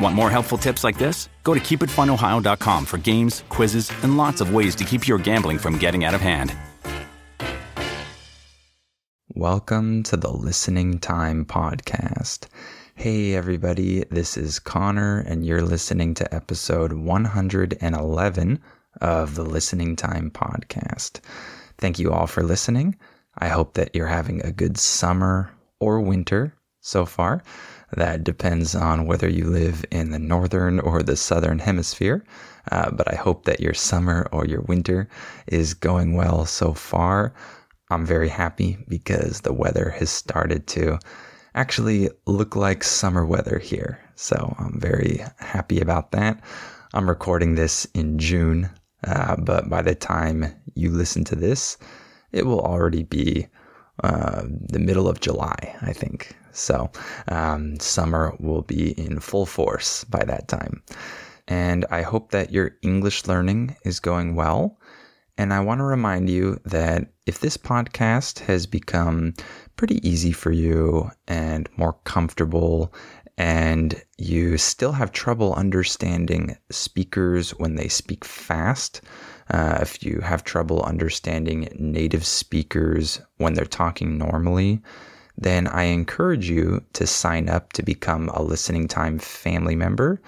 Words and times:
Want 0.00 0.14
more 0.14 0.30
helpful 0.30 0.56
tips 0.56 0.82
like 0.82 0.96
this? 0.96 1.28
Go 1.44 1.52
to 1.52 1.60
keepitfunohio.com 1.60 2.86
for 2.86 2.96
games, 2.96 3.44
quizzes, 3.50 3.92
and 4.02 4.16
lots 4.16 4.40
of 4.40 4.54
ways 4.54 4.74
to 4.76 4.84
keep 4.84 5.06
your 5.06 5.18
gambling 5.18 5.58
from 5.58 5.76
getting 5.76 6.04
out 6.04 6.14
of 6.14 6.22
hand. 6.22 6.56
Welcome 9.34 10.02
to 10.04 10.16
the 10.16 10.32
Listening 10.32 10.98
Time 10.98 11.44
Podcast. 11.44 12.48
Hey, 12.94 13.34
everybody, 13.34 14.04
this 14.10 14.38
is 14.38 14.58
Connor, 14.58 15.20
and 15.20 15.44
you're 15.44 15.62
listening 15.62 16.14
to 16.14 16.34
episode 16.34 16.94
111 16.94 18.60
of 19.02 19.34
the 19.34 19.44
Listening 19.44 19.96
Time 19.96 20.30
Podcast. 20.30 21.20
Thank 21.76 21.98
you 21.98 22.10
all 22.10 22.26
for 22.26 22.42
listening. 22.42 22.96
I 23.38 23.48
hope 23.48 23.74
that 23.74 23.94
you're 23.94 24.06
having 24.06 24.44
a 24.44 24.52
good 24.52 24.78
summer 24.78 25.50
or 25.78 26.00
winter 26.00 26.54
so 26.80 27.04
far. 27.04 27.42
That 27.96 28.24
depends 28.24 28.74
on 28.74 29.06
whether 29.06 29.28
you 29.28 29.46
live 29.46 29.84
in 29.90 30.10
the 30.10 30.18
northern 30.18 30.78
or 30.80 31.02
the 31.02 31.16
southern 31.16 31.58
hemisphere. 31.58 32.24
Uh, 32.70 32.90
but 32.90 33.12
I 33.12 33.16
hope 33.16 33.44
that 33.44 33.60
your 33.60 33.74
summer 33.74 34.28
or 34.32 34.46
your 34.46 34.60
winter 34.62 35.08
is 35.46 35.74
going 35.74 36.14
well 36.14 36.44
so 36.46 36.72
far. 36.72 37.34
I'm 37.90 38.06
very 38.06 38.28
happy 38.28 38.78
because 38.88 39.40
the 39.40 39.52
weather 39.52 39.90
has 39.90 40.10
started 40.10 40.66
to 40.68 40.98
actually 41.54 42.10
look 42.26 42.54
like 42.54 42.84
summer 42.84 43.26
weather 43.26 43.58
here. 43.58 43.98
So 44.14 44.54
I'm 44.58 44.78
very 44.78 45.20
happy 45.38 45.80
about 45.80 46.12
that. 46.12 46.40
I'm 46.94 47.08
recording 47.08 47.54
this 47.54 47.86
in 47.94 48.18
June, 48.18 48.70
uh, 49.04 49.36
but 49.36 49.68
by 49.68 49.82
the 49.82 49.94
time 49.94 50.54
you 50.74 50.90
listen 50.90 51.24
to 51.24 51.36
this, 51.36 51.78
it 52.32 52.46
will 52.46 52.60
already 52.60 53.02
be 53.02 53.48
uh, 54.04 54.42
the 54.44 54.78
middle 54.78 55.08
of 55.08 55.20
July, 55.20 55.76
I 55.82 55.92
think. 55.92 56.36
So 56.52 56.90
um, 57.28 57.78
summer 57.80 58.34
will 58.40 58.62
be 58.62 58.92
in 58.92 59.20
full 59.20 59.46
force 59.46 60.04
by 60.04 60.24
that 60.24 60.48
time. 60.48 60.82
And 61.48 61.84
I 61.90 62.02
hope 62.02 62.30
that 62.30 62.52
your 62.52 62.76
English 62.82 63.26
learning 63.26 63.76
is 63.84 64.00
going 64.00 64.34
well. 64.34 64.78
And 65.36 65.54
I 65.54 65.60
want 65.60 65.78
to 65.78 65.84
remind 65.84 66.28
you 66.28 66.60
that 66.66 67.12
if 67.26 67.40
this 67.40 67.56
podcast 67.56 68.40
has 68.40 68.66
become 68.66 69.34
pretty 69.76 70.06
easy 70.06 70.32
for 70.32 70.52
you 70.52 71.10
and 71.26 71.68
more 71.76 71.94
comfortable, 72.04 72.92
and 73.38 74.02
you 74.18 74.58
still 74.58 74.92
have 74.92 75.12
trouble 75.12 75.54
understanding 75.54 76.58
speakers 76.70 77.52
when 77.52 77.76
they 77.76 77.88
speak 77.88 78.22
fast, 78.22 79.00
uh, 79.48 79.78
if 79.80 80.04
you 80.04 80.20
have 80.20 80.44
trouble 80.44 80.82
understanding 80.82 81.68
native 81.78 82.26
speakers 82.26 83.18
when 83.38 83.54
they're 83.54 83.64
talking 83.64 84.18
normally, 84.18 84.82
then 85.40 85.66
I 85.66 85.84
encourage 85.84 86.50
you 86.50 86.84
to 86.92 87.06
sign 87.06 87.48
up 87.48 87.72
to 87.72 87.82
become 87.82 88.28
a 88.28 88.42
listening 88.42 88.88
time 88.88 89.18
family 89.18 89.74
member 89.74 90.20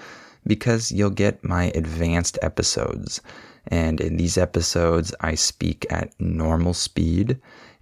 because 0.47 0.91
you'll 0.91 1.11
get 1.11 1.45
my 1.45 1.71
advanced 1.75 2.39
episodes. 2.41 3.21
And 3.69 4.01
in 4.01 4.17
these 4.17 4.39
episodes, 4.39 5.15
I 5.21 5.35
speak 5.35 5.87
at 5.91 6.19
normal 6.19 6.75
speed 6.75 7.39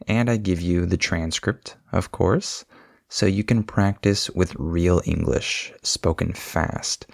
and 0.09 0.29
I 0.29 0.37
give 0.37 0.61
you 0.61 0.87
the 0.87 0.97
transcript, 0.97 1.77
of 1.93 2.11
course, 2.11 2.65
so 3.09 3.27
you 3.27 3.45
can 3.45 3.63
practice 3.63 4.29
with 4.31 4.55
real 4.57 5.01
English 5.05 5.73
spoken 5.83 6.33
fast. 6.33 7.07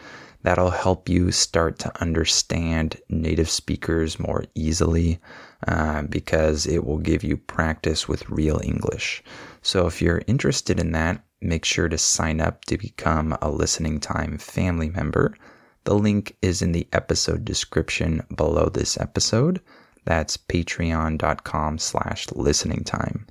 That'll 0.46 0.70
help 0.70 1.08
you 1.08 1.32
start 1.32 1.80
to 1.80 2.00
understand 2.00 3.00
native 3.08 3.50
speakers 3.50 4.20
more 4.20 4.44
easily 4.54 5.18
uh, 5.66 6.02
because 6.02 6.68
it 6.68 6.84
will 6.84 6.98
give 6.98 7.24
you 7.24 7.36
practice 7.36 8.06
with 8.06 8.30
real 8.30 8.60
English. 8.62 9.24
So 9.62 9.88
if 9.88 10.00
you're 10.00 10.22
interested 10.28 10.78
in 10.78 10.92
that, 10.92 11.24
make 11.40 11.64
sure 11.64 11.88
to 11.88 11.98
sign 11.98 12.40
up 12.40 12.64
to 12.66 12.78
become 12.78 13.36
a 13.42 13.50
listening 13.50 13.98
time 13.98 14.38
family 14.38 14.88
member. 14.88 15.34
The 15.82 15.96
link 15.96 16.36
is 16.42 16.62
in 16.62 16.70
the 16.70 16.86
episode 16.92 17.44
description 17.44 18.24
below 18.32 18.68
this 18.68 18.96
episode. 19.00 19.60
That's 20.04 20.36
patreon.com 20.36 21.78
slash 21.78 22.30
listening 22.30 22.84
time. 22.84 23.26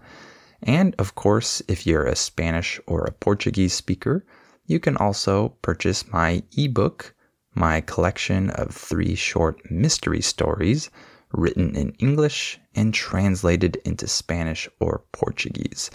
And 0.63 0.93
of 0.99 1.15
course, 1.15 1.61
if 1.69 1.87
you're 1.87 2.07
a 2.07 2.17
Spanish 2.17 2.77
or 2.87 3.05
a 3.05 3.13
Portuguese 3.13 3.73
speaker, 3.73 4.25
you 4.65 4.79
can 4.79 4.97
also 4.97 5.49
purchase 5.61 6.11
my 6.11 6.43
ebook, 6.57 7.13
my 7.53 7.81
collection 7.81 8.49
of 8.51 8.71
three 8.71 9.15
short 9.15 9.59
mystery 9.69 10.21
stories 10.21 10.89
written 11.31 11.75
in 11.75 11.91
English 11.99 12.59
and 12.75 12.93
translated 12.93 13.77
into 13.85 14.07
Spanish 14.07 14.67
or 14.79 15.03
Portuguese. 15.11 15.89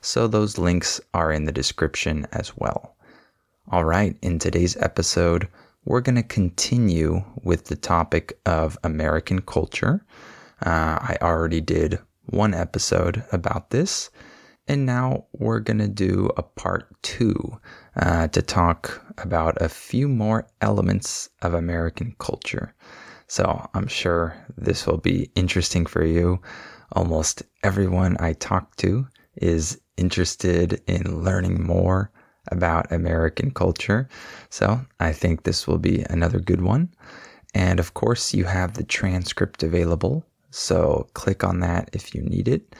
So 0.00 0.26
those 0.26 0.58
links 0.58 1.00
are 1.12 1.32
in 1.32 1.44
the 1.44 1.52
description 1.52 2.26
as 2.32 2.56
well. 2.56 2.96
All 3.70 3.84
right, 3.84 4.16
in 4.22 4.38
today's 4.38 4.76
episode, 4.76 5.48
we're 5.84 6.00
going 6.00 6.16
to 6.16 6.22
continue 6.22 7.24
with 7.42 7.66
the 7.66 7.76
topic 7.76 8.38
of 8.46 8.78
American 8.84 9.40
culture. 9.40 10.04
Uh, 10.64 10.98
I 11.00 11.16
already 11.22 11.60
did 11.60 11.98
one 12.26 12.54
episode 12.54 13.24
about 13.32 13.70
this, 13.70 14.10
and 14.66 14.86
now 14.86 15.26
we're 15.32 15.60
going 15.60 15.78
to 15.78 15.88
do 15.88 16.30
a 16.36 16.42
part 16.42 16.86
two 17.02 17.60
uh, 17.96 18.28
to 18.28 18.42
talk 18.42 19.04
about 19.18 19.60
a 19.60 19.68
few 19.68 20.08
more 20.08 20.46
elements 20.60 21.28
of 21.42 21.54
American 21.54 22.14
culture. 22.18 22.74
So 23.26 23.68
I'm 23.74 23.86
sure 23.86 24.36
this 24.56 24.86
will 24.86 24.98
be 24.98 25.30
interesting 25.34 25.86
for 25.86 26.04
you. 26.04 26.40
Almost 26.92 27.42
everyone 27.62 28.16
I 28.20 28.34
talk 28.34 28.76
to 28.76 29.06
is 29.36 29.80
interested 29.96 30.80
in 30.86 31.22
learning 31.22 31.62
more 31.62 32.10
about 32.48 32.92
American 32.92 33.50
culture. 33.50 34.08
So 34.50 34.80
I 35.00 35.12
think 35.12 35.42
this 35.42 35.66
will 35.66 35.78
be 35.78 36.04
another 36.10 36.40
good 36.40 36.62
one. 36.62 36.90
And 37.54 37.78
of 37.80 37.94
course, 37.94 38.34
you 38.34 38.44
have 38.44 38.74
the 38.74 38.84
transcript 38.84 39.62
available. 39.62 40.26
So 40.50 41.08
click 41.14 41.44
on 41.44 41.60
that 41.60 41.90
if 41.92 42.14
you 42.14 42.22
need 42.22 42.48
it. 42.48 42.74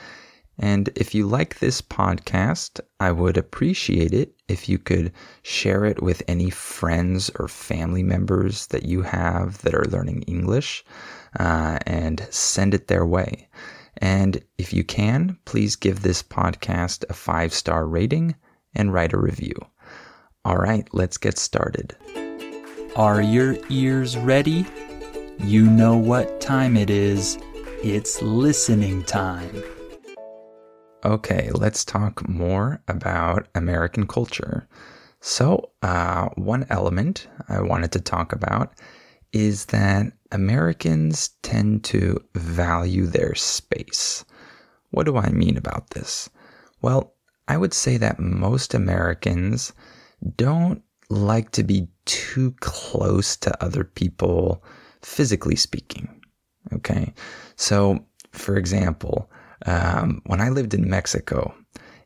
And 0.58 0.88
if 0.94 1.14
you 1.14 1.26
like 1.26 1.58
this 1.58 1.80
podcast, 1.80 2.80
I 3.00 3.10
would 3.10 3.36
appreciate 3.36 4.12
it 4.12 4.34
if 4.48 4.68
you 4.68 4.78
could 4.78 5.12
share 5.42 5.84
it 5.84 6.02
with 6.02 6.22
any 6.28 6.50
friends 6.50 7.30
or 7.38 7.48
family 7.48 8.02
members 8.02 8.68
that 8.68 8.84
you 8.84 9.02
have 9.02 9.60
that 9.62 9.74
are 9.74 9.84
learning 9.84 10.22
English 10.22 10.84
uh, 11.38 11.78
and 11.86 12.26
send 12.30 12.74
it 12.74 12.86
their 12.86 13.04
way. 13.04 13.48
And 13.98 14.42
if 14.58 14.72
you 14.72 14.84
can, 14.84 15.38
please 15.44 15.76
give 15.76 16.02
this 16.02 16.22
podcast 16.22 17.04
a 17.08 17.14
five 17.14 17.52
star 17.52 17.86
rating 17.86 18.34
and 18.74 18.92
write 18.92 19.12
a 19.12 19.18
review. 19.18 19.54
All 20.44 20.56
right, 20.56 20.86
let's 20.92 21.16
get 21.16 21.38
started. 21.38 21.96
Are 22.96 23.22
your 23.22 23.56
ears 23.70 24.16
ready? 24.16 24.66
You 25.38 25.64
know 25.64 25.96
what 25.96 26.40
time 26.40 26.76
it 26.76 26.90
is. 26.90 27.38
It's 27.82 28.22
listening 28.22 29.02
time. 29.04 29.62
Okay, 31.04 31.50
let's 31.52 31.84
talk 31.84 32.28
more 32.28 32.82
about 32.88 33.48
American 33.54 34.06
culture. 34.06 34.66
So, 35.20 35.70
uh, 35.82 36.28
one 36.36 36.66
element 36.70 37.28
I 37.48 37.60
wanted 37.60 37.92
to 37.92 38.00
talk 38.00 38.32
about 38.32 38.74
is 39.32 39.66
that 39.66 40.12
Americans 40.32 41.30
tend 41.42 41.84
to 41.84 42.18
value 42.34 43.06
their 43.06 43.34
space. 43.34 44.24
What 44.90 45.06
do 45.06 45.16
I 45.16 45.30
mean 45.30 45.56
about 45.56 45.90
this? 45.90 46.28
Well, 46.82 47.14
I 47.48 47.56
would 47.56 47.74
say 47.74 47.96
that 47.98 48.20
most 48.20 48.74
Americans 48.74 49.72
don't 50.36 50.82
like 51.10 51.50
to 51.52 51.62
be 51.62 51.88
too 52.04 52.54
close 52.60 53.36
to 53.38 53.64
other 53.64 53.84
people, 53.84 54.64
physically 55.02 55.56
speaking. 55.56 56.08
Okay. 56.72 57.12
So, 57.56 58.04
for 58.32 58.56
example, 58.56 59.30
um, 59.66 60.22
when 60.26 60.40
I 60.40 60.48
lived 60.48 60.74
in 60.74 60.88
Mexico, 60.88 61.54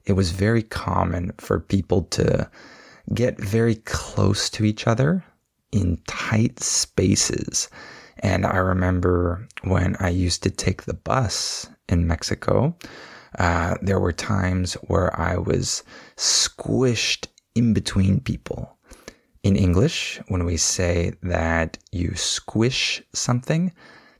it 0.04 0.12
was 0.12 0.30
very 0.30 0.62
common 0.62 1.32
for 1.38 1.60
people 1.60 2.02
to 2.04 2.50
get 3.14 3.38
very 3.40 3.76
close 3.76 4.50
to 4.50 4.64
each 4.64 4.86
other 4.86 5.24
in 5.72 6.00
tight 6.06 6.60
spaces. 6.60 7.68
And 8.20 8.46
I 8.46 8.56
remember 8.56 9.46
when 9.62 9.96
I 10.00 10.08
used 10.08 10.42
to 10.42 10.50
take 10.50 10.82
the 10.82 10.94
bus 10.94 11.68
in 11.88 12.06
Mexico, 12.06 12.76
uh, 13.38 13.76
there 13.82 14.00
were 14.00 14.12
times 14.12 14.74
where 14.88 15.18
I 15.18 15.36
was 15.36 15.84
squished 16.16 17.26
in 17.54 17.74
between 17.74 18.20
people. 18.20 18.76
In 19.42 19.56
English, 19.56 20.20
when 20.28 20.44
we 20.44 20.56
say 20.56 21.12
that 21.22 21.78
you 21.92 22.14
squish 22.14 23.02
something, 23.12 23.72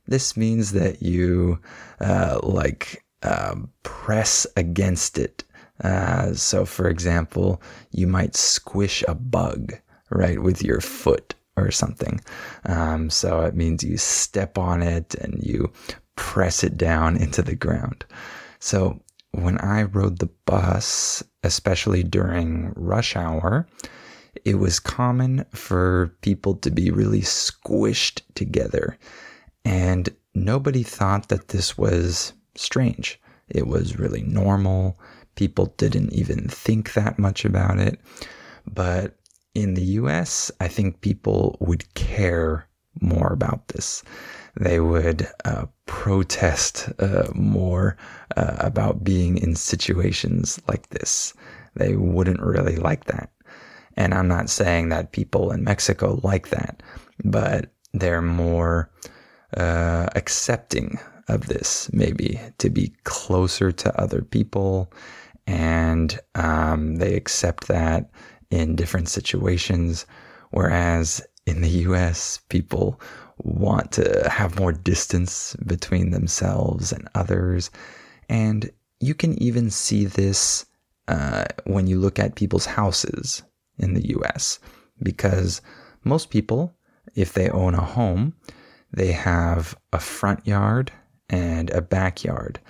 this 0.07 0.37
means 0.37 0.73
that 0.73 1.03
you 1.03 1.61
uh, 2.01 2.39
like 2.43 3.05
uh, 3.23 3.57
press 3.83 4.47
against 4.57 5.19
it. 5.19 5.45
Uh, 5.83 6.33
so, 6.35 6.65
for 6.65 6.89
example, 6.89 7.63
you 7.93 8.07
might 8.07 8.35
squish 8.35 9.05
a 9.07 9.15
bug, 9.15 9.75
right, 10.11 10.43
with 10.43 10.63
your 10.63 10.81
foot 10.81 11.35
or 11.57 11.71
something. 11.71 12.21
Um, 12.65 13.11
so 13.11 13.43
it 13.43 13.55
means 13.55 13.83
you 13.83 13.97
step 13.97 14.59
on 14.59 14.83
it 14.83 15.15
and 15.17 15.43
you 15.43 15.73
press 16.17 16.65
it 16.65 16.77
down 16.77 17.17
into 17.17 17.43
the 17.43 17.57
ground. 17.57 18.05
So 18.61 19.01
when 19.33 19.59
I 19.59 19.83
rode 19.83 20.19
the 20.19 20.31
bus, 20.47 21.23
especially 21.43 22.03
during 22.03 22.73
rush 22.75 23.17
hour, 23.17 23.69
it 24.45 24.57
was 24.57 24.81
common 24.81 25.45
for 25.53 26.17
people 26.23 26.55
to 26.57 26.71
be 26.71 26.91
really 26.91 27.23
squished 27.23 28.23
together. 28.35 28.97
And 29.65 30.09
nobody 30.35 30.83
thought 30.83 31.29
that 31.29 31.49
this 31.49 31.77
was 31.77 32.33
strange. 32.59 33.21
It 33.49 33.67
was 33.67 33.99
really 33.99 34.23
normal. 34.23 34.99
People 35.37 35.75
didn't 35.77 36.13
even 36.13 36.49
think 36.49 36.93
that 36.93 37.19
much 37.19 37.45
about 37.45 37.79
it. 37.79 38.01
But 38.67 39.17
in 39.55 39.75
the 39.75 39.85
US, 40.03 40.51
I 40.61 40.69
think 40.69 41.01
people 41.01 41.57
would 41.61 41.93
care 41.95 42.69
more 43.01 43.33
about 43.33 43.69
this. 43.69 44.03
They 44.57 44.81
would 44.81 45.29
uh, 45.45 45.67
protest 45.87 46.91
uh, 46.99 47.29
more 47.35 47.97
uh, 48.37 48.57
about 48.59 49.05
being 49.05 49.39
in 49.39 49.55
situations 49.55 50.61
like 50.69 50.89
this. 50.91 51.33
They 51.75 51.97
wouldn't 51.97 52.41
really 52.41 52.77
like 52.77 53.05
that. 53.05 53.31
And 53.97 54.15
I'm 54.15 54.29
not 54.29 54.51
saying 54.51 54.91
that 54.91 55.13
people 55.13 55.51
in 55.51 55.65
Mexico 55.65 56.21
like 56.23 56.51
that, 56.51 56.83
but 57.25 57.73
they're 57.93 58.23
more 58.23 58.91
uh, 59.57 60.09
accepting 60.15 60.99
of 61.29 61.47
this, 61.47 61.91
maybe 61.93 62.41
to 62.59 62.71
be 62.71 62.93
closer 63.05 63.71
to 63.73 64.01
other 64.01 64.23
people. 64.23 64.93
And 65.47 66.19
um, 66.35 66.97
they 66.97 67.15
accept 67.15 67.69
that 67.69 68.11
in 68.51 68.77
different 68.77 69.09
situations. 69.09 70.07
Whereas 70.51 71.21
in 71.47 71.61
the 71.61 71.69
US, 71.69 72.41
people 72.49 73.01
want 73.39 73.93
to 73.93 74.29
have 74.29 74.59
more 74.59 74.73
distance 74.73 75.57
between 75.67 76.11
themselves 76.11 76.93
and 76.93 77.09
others. 77.15 77.71
And 78.29 78.71
you 79.01 79.15
can 79.15 79.41
even 79.43 79.71
see 79.71 80.05
this 80.05 80.67
uh, 81.07 81.45
when 81.65 81.87
you 81.87 81.99
look 81.99 82.19
at 82.19 82.35
people's 82.35 82.67
houses 82.67 83.43
in 83.79 83.95
the 83.95 84.09
US, 84.19 84.59
because 85.03 85.63
most 86.05 86.31
people, 86.31 86.75
if 87.15 87.33
they 87.33 87.49
own 87.49 87.75
a 87.75 87.81
home, 87.81 88.35
they 88.93 89.13
have 89.13 89.77
a 89.93 89.99
front 89.99 90.47
yard 90.47 90.93
and 91.29 91.71
a 91.71 91.81
backyard. 91.81 92.61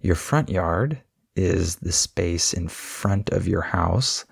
Your 0.00 0.14
front 0.14 0.48
yard 0.48 1.00
is 1.36 1.76
the 1.76 1.92
space 1.92 2.52
in 2.52 2.68
front 2.68 3.30
of 3.30 3.48
your 3.48 3.62
house 3.62 4.24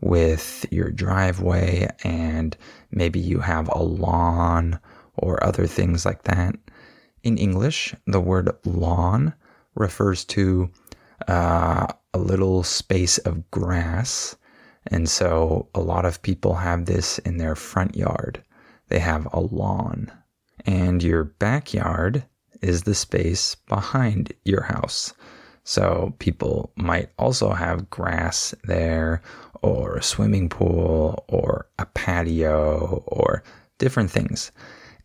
with 0.00 0.66
your 0.70 0.90
driveway 0.90 1.88
and 2.04 2.56
maybe 2.90 3.18
you 3.18 3.40
have 3.40 3.68
a 3.68 3.82
lawn 3.82 4.78
or 5.16 5.42
other 5.42 5.66
things 5.66 6.04
like 6.04 6.24
that. 6.24 6.54
In 7.22 7.38
English, 7.38 7.94
the 8.06 8.20
word 8.20 8.50
lawn 8.64 9.32
refers 9.74 10.24
to 10.26 10.70
uh, 11.26 11.86
a 12.12 12.18
little 12.18 12.62
space 12.62 13.18
of 13.18 13.50
grass. 13.50 14.36
And 14.88 15.08
so 15.08 15.68
a 15.74 15.80
lot 15.80 16.04
of 16.04 16.22
people 16.22 16.54
have 16.54 16.84
this 16.84 17.18
in 17.20 17.38
their 17.38 17.54
front 17.54 17.96
yard. 17.96 18.44
They 18.88 18.98
have 18.98 19.26
a 19.32 19.40
lawn. 19.40 20.12
And 20.66 21.02
your 21.02 21.24
backyard 21.24 22.24
is 22.62 22.82
the 22.82 22.94
space 22.94 23.54
behind 23.68 24.32
your 24.44 24.62
house. 24.62 25.12
So 25.64 26.14
people 26.18 26.72
might 26.76 27.10
also 27.18 27.50
have 27.50 27.90
grass 27.90 28.54
there 28.64 29.22
or 29.62 29.96
a 29.96 30.02
swimming 30.02 30.48
pool 30.48 31.24
or 31.28 31.66
a 31.78 31.86
patio 31.86 33.02
or 33.06 33.42
different 33.78 34.10
things. 34.10 34.52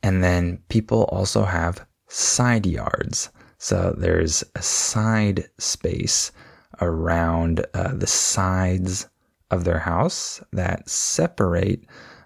And 0.04 0.24
then 0.24 0.62
people 0.70 1.04
also 1.06 1.44
have 1.46 1.86
side 2.08 2.66
yards. 2.66 3.30
So 3.58 3.96
there's 3.98 4.44
a 4.56 4.62
side 4.62 5.46
space 5.58 6.32
around 6.82 7.66
uh, 7.74 7.94
the 7.94 8.08
sides 8.08 9.08
of 9.52 9.64
their 9.64 9.80
house 9.80 10.42
that 10.54 10.90
separate 10.90 11.86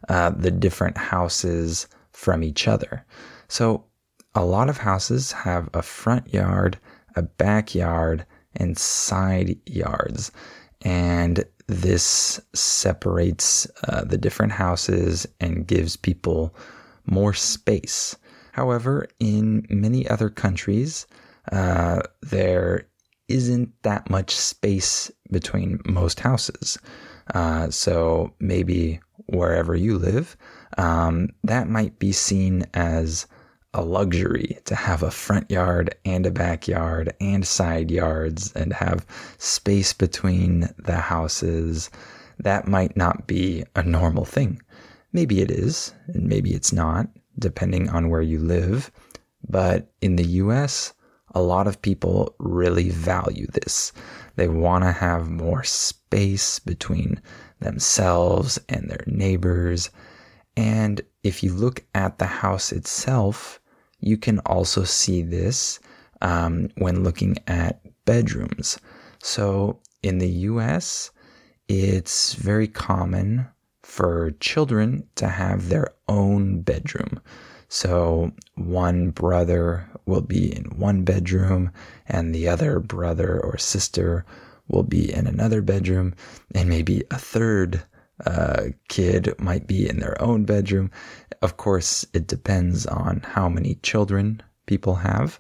uh, 0.10 0.32
the 0.32 0.52
different 0.52 0.98
houses 0.98 1.88
from 2.12 2.44
each 2.44 2.68
other. 2.68 3.06
So 3.48 3.86
a 4.36 4.46
lot 4.46 4.70
of 4.70 4.78
houses 4.78 5.32
have 5.32 5.70
a 5.74 5.82
front 5.82 6.34
yard, 6.34 6.80
a 7.16 7.22
backyard, 7.22 8.26
and 8.56 8.78
side 8.78 9.58
yards. 9.66 10.32
And 10.82 11.46
this 11.68 12.42
separates 12.54 13.68
uh, 13.88 14.04
the 14.04 14.18
different 14.18 14.52
houses 14.52 15.26
and 15.40 15.68
gives 15.68 15.96
people 15.96 16.56
more 17.06 17.34
space. 17.34 18.16
However, 18.52 19.08
in 19.20 19.66
many 19.70 20.08
other 20.08 20.30
countries, 20.30 21.08
uh, 21.52 22.02
there 22.22 22.88
isn't 23.28 23.72
that 23.84 24.10
much 24.10 24.36
space 24.36 25.12
between 25.32 25.80
most 25.86 26.20
houses. 26.20 26.78
Uh, 27.34 27.70
so 27.70 28.34
maybe 28.40 29.00
wherever 29.28 29.76
you 29.76 29.98
live, 29.98 30.36
um, 30.78 31.30
that 31.44 31.70
might 31.70 31.98
be 32.00 32.12
seen 32.12 32.66
as 32.74 33.26
a 33.74 33.84
luxury 33.84 34.58
to 34.66 34.76
have 34.76 35.02
a 35.02 35.12
front 35.12 35.50
yard 35.50 35.96
and 36.06 36.26
a 36.26 36.32
backyard 36.32 37.14
and 37.20 37.46
side 37.46 37.90
yards 37.90 38.52
and 38.54 38.74
have 38.74 39.06
space 39.38 39.94
between 39.94 40.70
the 40.78 40.98
houses. 40.98 41.90
That 42.40 42.68
might 42.68 42.96
not 42.96 43.28
be 43.28 43.64
a 43.76 43.84
normal 43.84 44.26
thing. 44.26 44.62
Maybe 45.12 45.42
it 45.42 45.52
is, 45.52 45.94
and 46.08 46.28
maybe 46.28 46.54
it's 46.54 46.74
not, 46.74 47.08
depending 47.38 47.90
on 47.90 48.10
where 48.10 48.22
you 48.22 48.40
live. 48.40 48.92
But 49.48 49.92
in 50.02 50.16
the 50.16 50.26
US, 50.26 50.94
a 51.36 51.42
lot 51.42 51.68
of 51.68 51.82
people 51.82 52.36
really 52.40 52.90
value 52.90 53.48
this. 53.48 53.92
They 54.36 54.48
want 54.48 54.84
to 54.84 54.92
have 54.92 55.30
more 55.30 55.64
space 55.64 56.60
between 56.60 57.22
themselves 57.60 58.60
and 58.70 58.90
their 58.90 59.04
neighbors. 59.08 59.90
And 60.56 61.02
if 61.24 61.44
you 61.44 61.54
look 61.54 61.84
at 61.96 62.20
the 62.20 62.26
house 62.26 62.72
itself, 62.72 63.60
you 64.04 64.18
can 64.18 64.40
also 64.40 64.84
see 64.84 65.22
this 65.22 65.80
um, 66.22 66.70
when 66.78 67.04
looking 67.04 67.38
at 67.48 67.82
bedrooms. 68.06 68.78
So 69.20 69.80
in 70.02 70.18
the 70.18 70.30
US, 70.30 71.12
it's 71.68 72.34
very 72.34 72.68
common 72.68 73.48
for 73.82 74.32
children 74.40 75.08
to 75.16 75.28
have 75.28 75.70
their 75.70 75.94
own 76.08 76.62
bedroom. 76.62 77.20
So 77.70 78.32
one 78.56 79.10
brother 79.12 79.90
will 80.06 80.22
be 80.22 80.56
in 80.56 80.66
one 80.78 81.04
bedroom, 81.04 81.72
and 82.06 82.34
the 82.34 82.48
other 82.48 82.80
brother 82.80 83.40
or 83.40 83.58
sister 83.58 84.26
will 84.68 84.84
be 84.84 85.12
in 85.14 85.28
another 85.28 85.62
bedroom, 85.62 86.14
and 86.54 86.70
maybe 86.70 87.04
a 87.10 87.18
third 87.18 87.84
uh, 88.26 88.68
kid 88.90 89.34
might 89.40 89.68
be 89.68 89.88
in 89.88 90.00
their 90.00 90.20
own 90.22 90.46
bedroom. 90.46 90.92
Of 91.42 91.58
course, 91.58 92.06
it 92.14 92.28
depends 92.28 92.86
on 92.86 93.22
how 93.22 93.50
many 93.50 93.76
children 93.76 94.42
people 94.66 94.96
have, 94.96 95.40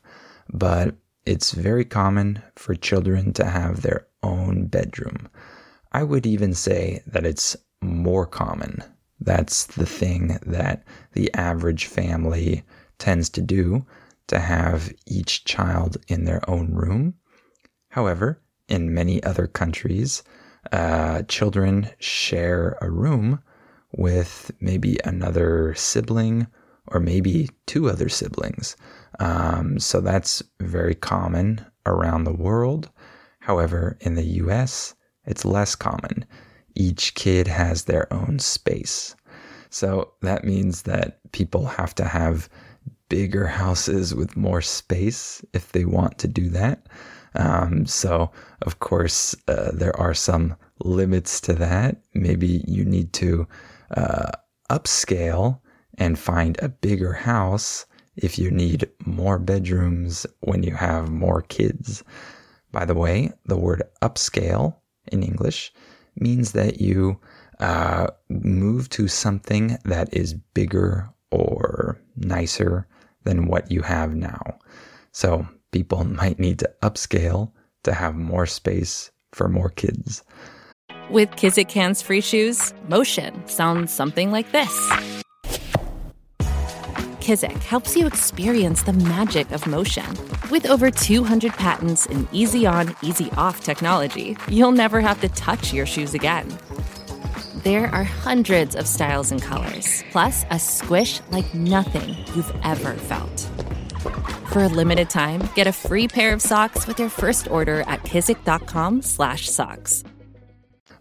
but 0.51 0.95
it's 1.25 1.51
very 1.51 1.85
common 1.85 2.41
for 2.55 2.75
children 2.75 3.31
to 3.33 3.45
have 3.45 3.81
their 3.81 4.07
own 4.21 4.65
bedroom. 4.65 5.29
I 5.91 6.03
would 6.03 6.25
even 6.25 6.53
say 6.53 7.03
that 7.07 7.25
it's 7.25 7.55
more 7.81 8.25
common. 8.25 8.83
That's 9.19 9.65
the 9.65 9.85
thing 9.85 10.39
that 10.45 10.83
the 11.13 11.33
average 11.33 11.85
family 11.85 12.63
tends 12.97 13.29
to 13.29 13.41
do 13.41 13.85
to 14.27 14.39
have 14.39 14.91
each 15.05 15.45
child 15.45 15.97
in 16.07 16.25
their 16.25 16.47
own 16.49 16.73
room. 16.73 17.13
However, 17.89 18.41
in 18.67 18.93
many 18.93 19.23
other 19.23 19.47
countries, 19.47 20.23
uh, 20.71 21.23
children 21.23 21.89
share 21.99 22.77
a 22.81 22.89
room 22.89 23.41
with 23.91 24.51
maybe 24.59 24.97
another 25.03 25.73
sibling 25.75 26.47
or 26.87 26.99
maybe 26.99 27.49
two 27.65 27.89
other 27.89 28.09
siblings. 28.09 28.75
Um, 29.19 29.79
so 29.79 30.01
that's 30.01 30.41
very 30.59 30.95
common 30.95 31.65
around 31.85 32.23
the 32.23 32.33
world. 32.33 32.89
However, 33.39 33.97
in 34.01 34.15
the 34.15 34.25
US, 34.41 34.95
it's 35.25 35.45
less 35.45 35.75
common. 35.75 36.25
Each 36.75 37.13
kid 37.13 37.47
has 37.47 37.83
their 37.83 38.11
own 38.11 38.39
space. 38.39 39.15
So 39.69 40.13
that 40.21 40.43
means 40.43 40.83
that 40.83 41.19
people 41.31 41.65
have 41.65 41.95
to 41.95 42.05
have 42.05 42.49
bigger 43.09 43.47
houses 43.47 44.15
with 44.15 44.37
more 44.37 44.61
space 44.61 45.43
if 45.53 45.71
they 45.71 45.85
want 45.85 46.17
to 46.19 46.27
do 46.27 46.49
that. 46.49 46.87
Um, 47.35 47.85
so, 47.85 48.31
of 48.61 48.79
course, 48.79 49.35
uh, 49.47 49.71
there 49.73 49.97
are 49.99 50.13
some 50.13 50.55
limits 50.79 51.41
to 51.41 51.53
that. 51.53 51.97
Maybe 52.13 52.63
you 52.67 52.85
need 52.85 53.13
to 53.13 53.47
uh, 53.95 54.31
upscale 54.69 55.59
and 55.97 56.17
find 56.17 56.57
a 56.61 56.69
bigger 56.69 57.13
house 57.13 57.85
if 58.15 58.37
you 58.37 58.51
need 58.51 58.89
more 59.05 59.39
bedrooms 59.39 60.25
when 60.41 60.63
you 60.63 60.75
have 60.75 61.09
more 61.09 61.41
kids. 61.41 62.03
By 62.71 62.85
the 62.85 62.95
way, 62.95 63.31
the 63.45 63.57
word 63.57 63.83
upscale 64.01 64.75
in 65.11 65.23
English 65.23 65.71
means 66.15 66.51
that 66.51 66.79
you 66.79 67.19
uh, 67.59 68.07
move 68.29 68.89
to 68.89 69.07
something 69.07 69.77
that 69.85 70.13
is 70.13 70.33
bigger 70.53 71.09
or 71.31 71.99
nicer 72.15 72.87
than 73.23 73.47
what 73.47 73.71
you 73.71 73.81
have 73.81 74.15
now. 74.15 74.59
So 75.11 75.47
people 75.73 76.05
might 76.05 76.39
need 76.39 76.59
to 76.59 76.71
upscale 76.81 77.51
to 77.83 77.93
have 77.93 78.15
more 78.15 78.45
space 78.45 79.11
for 79.33 79.49
more 79.49 79.69
kids. 79.69 80.23
With 81.09 81.31
Kizik 81.31 81.71
Hands 81.71 82.01
Free 82.01 82.21
Shoes, 82.21 82.73
motion 82.87 83.45
sounds 83.47 83.91
something 83.91 84.31
like 84.31 84.51
this. 84.53 84.71
Kizik 87.19 87.63
helps 87.63 87.95
you 87.95 88.05
experience 88.05 88.83
the 88.83 88.93
magic 88.93 89.51
of 89.51 89.65
motion. 89.65 90.05
With 90.51 90.69
over 90.69 90.91
200 90.91 91.53
patents 91.53 92.05
and 92.05 92.27
easy 92.31 92.65
on, 92.65 92.95
easy 93.01 93.31
off 93.31 93.63
technology, 93.63 94.37
you'll 94.49 94.71
never 94.71 95.01
have 95.01 95.19
to 95.21 95.29
touch 95.29 95.73
your 95.73 95.85
shoes 95.85 96.13
again. 96.13 96.47
There 97.63 97.87
are 97.95 98.03
hundreds 98.03 98.75
of 98.75 98.87
styles 98.87 99.31
and 99.31 99.41
colors, 99.41 100.03
plus 100.11 100.45
a 100.49 100.59
squish 100.59 101.21
like 101.31 101.53
nothing 101.53 102.09
you've 102.35 102.53
ever 102.63 102.93
felt. 102.93 103.49
For 104.53 104.61
a 104.61 104.67
limited 104.67 105.09
time, 105.09 105.49
get 105.55 105.65
a 105.65 105.71
free 105.71 106.07
pair 106.07 106.31
of 106.31 106.39
socks 106.39 106.85
with 106.85 106.99
your 106.99 107.09
first 107.09 107.49
order 107.49 107.81
at 107.87 108.03
kizik.com/socks. 108.03 110.03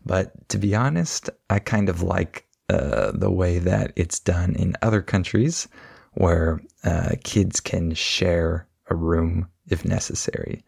But 0.07 0.49
to 0.49 0.57
be 0.57 0.75
honest, 0.75 1.29
I 1.51 1.59
kind 1.59 1.91
of 1.91 2.01
like 2.01 2.47
uh, 2.71 3.13
the 3.13 3.31
way 3.31 3.59
that 3.59 3.93
it's 3.95 4.19
done 4.19 4.55
in 4.55 4.75
other 4.81 5.03
countries 5.03 5.69
where 6.15 6.63
uh, 6.85 7.11
kids 7.25 7.61
can 7.61 7.93
share 7.93 8.67
a 8.89 8.95
room 8.95 9.47
if 9.69 9.85
necessary. 9.85 10.65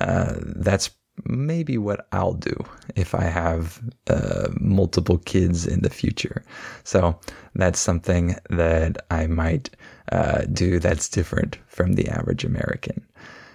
Uh, 0.00 0.34
that's 0.40 0.90
maybe 1.24 1.78
what 1.78 2.06
I'll 2.12 2.34
do 2.34 2.54
if 2.94 3.12
I 3.12 3.24
have 3.24 3.82
uh, 4.06 4.50
multiple 4.60 5.18
kids 5.18 5.66
in 5.66 5.82
the 5.82 5.90
future. 5.90 6.44
So 6.84 7.18
that's 7.56 7.80
something 7.80 8.36
that 8.50 9.04
I 9.10 9.26
might 9.26 9.70
uh, 10.10 10.42
do 10.52 10.78
that's 10.78 11.08
different 11.08 11.58
from 11.66 11.94
the 11.94 12.08
average 12.08 12.44
American. 12.44 13.06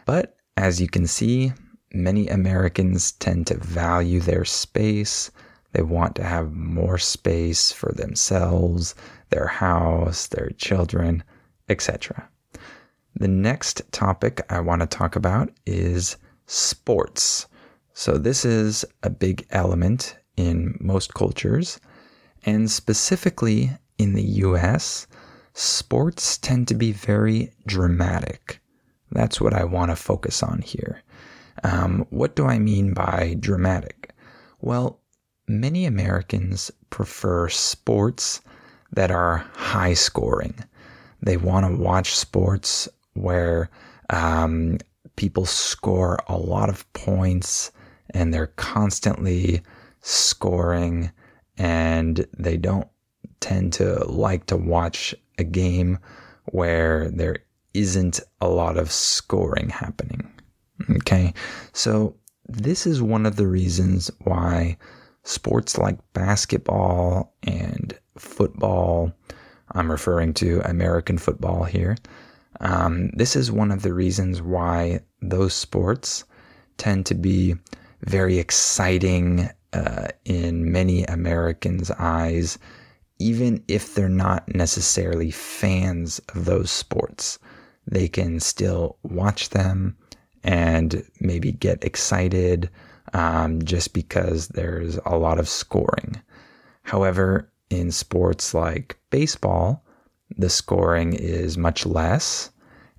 But 0.05 0.37
as 0.57 0.79
you 0.79 0.87
can 0.87 1.07
see, 1.07 1.53
many 1.93 2.27
Americans 2.27 3.13
tend 3.13 3.47
to 3.47 3.57
value 3.57 4.19
their 4.19 4.45
space. 4.45 5.31
They 5.73 5.81
want 5.81 6.15
to 6.15 6.23
have 6.23 6.53
more 6.53 6.97
space 6.97 7.71
for 7.71 7.91
themselves, 7.91 8.95
their 9.29 9.47
house, 9.47 10.27
their 10.27 10.51
children, 10.57 11.23
etc. 11.67 12.29
The 13.15 13.27
next 13.27 13.81
topic 13.91 14.41
I 14.49 14.59
want 14.59 14.81
to 14.81 14.87
talk 14.87 15.15
about 15.15 15.49
is 15.65 16.17
sports. 16.47 17.47
So, 17.93 18.17
this 18.17 18.43
is 18.43 18.83
a 19.03 19.09
big 19.09 19.45
element 19.51 20.17
in 20.35 20.77
most 20.81 21.13
cultures, 21.13 21.79
and 22.45 22.69
specifically 22.69 23.71
in 23.97 24.13
the 24.13 24.23
US, 24.23 25.07
sports 25.55 26.37
tend 26.37 26.67
to 26.67 26.75
be 26.75 26.91
very 26.91 27.51
dramatic. 27.65 28.59
That's 29.11 29.39
what 29.39 29.53
I 29.53 29.63
want 29.63 29.89
to 29.89 29.95
focus 29.95 30.43
on 30.43 30.61
here. 30.61 31.01
Um, 31.63 32.05
what 32.09 32.35
do 32.35 32.45
I 32.45 32.59
mean 32.59 32.93
by 32.93 33.37
dramatic? 33.39 34.13
Well, 34.59 34.99
many 35.47 35.85
Americans 35.85 36.71
prefer 36.89 37.47
sports 37.47 38.41
that 38.91 39.11
are 39.11 39.45
high 39.53 39.93
scoring. 39.93 40.55
They 41.21 41.37
want 41.37 41.65
to 41.65 41.81
watch 41.81 42.15
sports 42.15 42.89
where 43.13 43.69
um, 44.09 44.77
people 45.15 45.45
score 45.45 46.19
a 46.27 46.37
lot 46.37 46.67
of 46.67 46.91
points 46.91 47.71
and 48.09 48.33
they're 48.33 48.47
constantly 48.57 49.61
scoring 50.01 51.11
and 51.57 52.27
they 52.37 52.57
don't 52.57 52.87
tend 53.39 53.71
to 53.73 54.03
like 54.05 54.45
to 54.47 54.57
watch 54.57 55.15
a 55.37 55.43
game 55.43 55.99
where 56.45 57.09
there 57.11 57.37
isn't 57.73 58.19
a 58.41 58.47
lot 58.47 58.77
of 58.77 58.91
scoring 58.91 59.69
happening. 59.69 60.31
Okay. 60.89 61.33
So 61.73 62.15
this 62.47 62.85
is 62.85 63.01
one 63.01 63.25
of 63.25 63.35
the 63.35 63.47
reasons 63.47 64.11
why 64.23 64.77
sports 65.23 65.77
like 65.77 65.97
basketball 66.13 67.33
and 67.43 67.97
football, 68.17 69.11
I'm 69.71 69.91
referring 69.91 70.33
to 70.35 70.61
American 70.63 71.17
football 71.17 71.63
here. 71.63 71.97
Um, 72.61 73.09
this 73.13 73.35
is 73.35 73.51
one 73.51 73.71
of 73.71 73.81
the 73.81 73.93
reasons 73.93 74.41
why 74.41 75.01
those 75.21 75.53
sports 75.53 76.23
tend 76.77 77.05
to 77.07 77.15
be 77.15 77.55
very 78.01 78.37
exciting 78.37 79.49
uh, 79.73 80.07
in 80.23 80.71
many 80.71 81.03
Americans' 81.03 81.91
eyes, 81.91 82.57
even 83.19 83.63
if 83.67 83.95
they're 83.95 84.09
not 84.09 84.53
necessarily 84.53 85.31
fans 85.31 86.19
of 86.29 86.45
those 86.45 86.71
sports. 86.71 87.39
They 87.87 88.07
can 88.07 88.39
still 88.39 88.97
watch 89.03 89.49
them 89.49 89.95
and 90.43 91.03
maybe 91.19 91.51
get 91.51 91.83
excited 91.83 92.69
um, 93.13 93.63
just 93.63 93.93
because 93.93 94.49
there's 94.49 94.97
a 95.05 95.17
lot 95.17 95.39
of 95.39 95.47
scoring. 95.47 96.21
However, 96.83 97.51
in 97.69 97.91
sports 97.91 98.53
like 98.53 98.97
baseball, 99.09 99.83
the 100.37 100.49
scoring 100.49 101.13
is 101.13 101.57
much 101.57 101.85
less. 101.85 102.51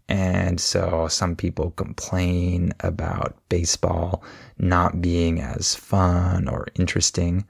And 0.09 0.61
so 0.61 1.09
some 1.09 1.35
people 1.35 1.73
complain 1.73 2.73
about 2.81 3.37
baseball 3.49 4.23
not 4.59 5.03
being 5.03 5.41
as 5.41 5.75
fun 5.75 6.49
or 6.49 6.69
interesting. 6.77 7.45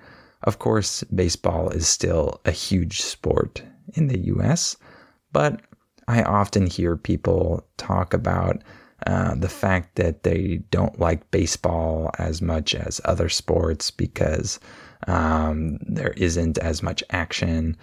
Of 0.46 0.60
course, 0.60 1.02
baseball 1.04 1.70
is 1.70 1.88
still 1.88 2.40
a 2.44 2.52
huge 2.52 3.02
sport 3.02 3.62
in 3.94 4.06
the 4.06 4.18
US, 4.36 4.76
but 5.32 5.60
I 6.06 6.22
often 6.22 6.68
hear 6.68 6.96
people 6.96 7.66
talk 7.76 8.14
about 8.14 8.62
uh, 9.06 9.34
the 9.34 9.48
fact 9.48 9.96
that 9.96 10.22
they 10.22 10.62
don't 10.70 11.00
like 11.00 11.30
baseball 11.32 12.10
as 12.18 12.40
much 12.40 12.76
as 12.76 13.00
other 13.04 13.28
sports 13.28 13.90
because 13.90 14.60
um, 15.08 15.78
there 15.82 16.14
isn't 16.16 16.58
as 16.58 16.80
much 16.82 17.02
action. 17.10 17.76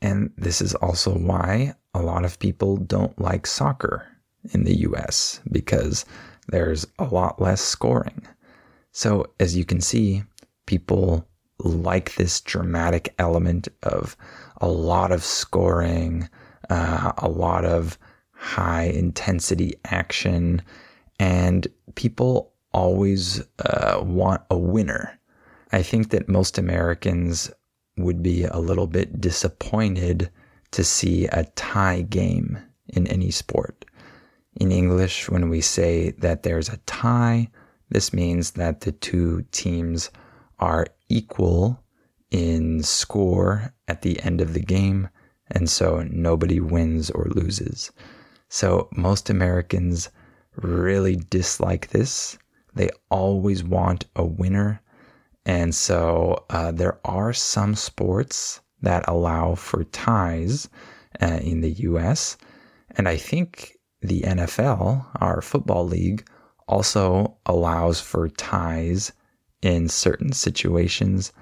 And 0.00 0.30
this 0.38 0.62
is 0.62 0.74
also 0.76 1.16
why 1.16 1.74
a 1.94 2.00
lot 2.00 2.24
of 2.24 2.38
people 2.38 2.78
don't 2.78 3.18
like 3.20 3.46
soccer 3.46 4.06
in 4.52 4.64
the 4.64 4.76
US 4.88 5.40
because 5.52 6.06
there's 6.48 6.86
a 6.98 7.04
lot 7.04 7.40
less 7.40 7.60
scoring. 7.60 8.26
So, 8.92 9.26
as 9.38 9.54
you 9.54 9.66
can 9.66 9.82
see, 9.82 10.22
people 10.64 11.28
like 11.58 12.14
this 12.16 12.40
dramatic 12.40 13.14
element 13.18 13.68
of 13.82 14.16
a 14.58 14.68
lot 14.68 15.12
of 15.12 15.24
scoring, 15.24 16.28
uh, 16.70 17.12
a 17.18 17.28
lot 17.28 17.64
of 17.64 17.98
high 18.32 18.84
intensity 18.84 19.74
action, 19.84 20.62
and 21.18 21.66
people 21.94 22.52
always 22.72 23.42
uh, 23.60 24.00
want 24.02 24.42
a 24.50 24.58
winner. 24.58 25.18
I 25.72 25.82
think 25.82 26.10
that 26.10 26.28
most 26.28 26.58
Americans 26.58 27.50
would 27.96 28.22
be 28.22 28.44
a 28.44 28.58
little 28.58 28.86
bit 28.86 29.20
disappointed 29.20 30.30
to 30.72 30.84
see 30.84 31.26
a 31.26 31.44
tie 31.56 32.02
game 32.02 32.58
in 32.88 33.06
any 33.06 33.30
sport 33.30 33.84
In 34.58 34.72
English, 34.72 35.28
when 35.28 35.48
we 35.48 35.60
say 35.60 36.12
that 36.18 36.42
there's 36.42 36.68
a 36.68 36.78
tie, 36.86 37.48
this 37.90 38.12
means 38.12 38.52
that 38.52 38.80
the 38.82 38.92
two 38.92 39.44
teams 39.52 40.10
are 40.58 40.86
equal 41.08 41.82
in 42.30 42.82
score 42.82 43.72
at 43.88 44.02
the 44.02 44.20
end 44.22 44.40
of 44.40 44.52
the 44.52 44.60
game, 44.60 45.08
and 45.50 45.70
so 45.70 46.02
nobody 46.10 46.60
wins 46.60 47.10
or 47.10 47.26
loses. 47.30 47.92
So 48.48 48.88
most 48.92 49.30
Americans 49.30 50.10
really 50.56 51.16
dislike 51.16 51.88
this. 51.88 52.38
They 52.74 52.90
always 53.10 53.62
want 53.62 54.06
a 54.14 54.24
winner. 54.24 54.80
And 55.44 55.74
so 55.74 56.44
uh, 56.50 56.72
there 56.72 56.98
are 57.04 57.32
some 57.32 57.74
sports 57.74 58.60
that 58.82 59.04
allow 59.08 59.54
for 59.54 59.84
ties 59.84 60.68
uh, 61.20 61.38
in 61.42 61.60
the 61.60 61.72
US. 61.72 62.36
And 62.90 63.08
I 63.08 63.16
think 63.16 63.78
the 64.00 64.22
NFL, 64.22 65.06
our 65.20 65.40
football 65.40 65.86
league, 65.86 66.28
also 66.68 67.36
allows 67.46 68.00
for 68.00 68.28
ties 68.28 69.12
in 69.62 69.88
certain 69.88 70.32
situations. 70.32 71.32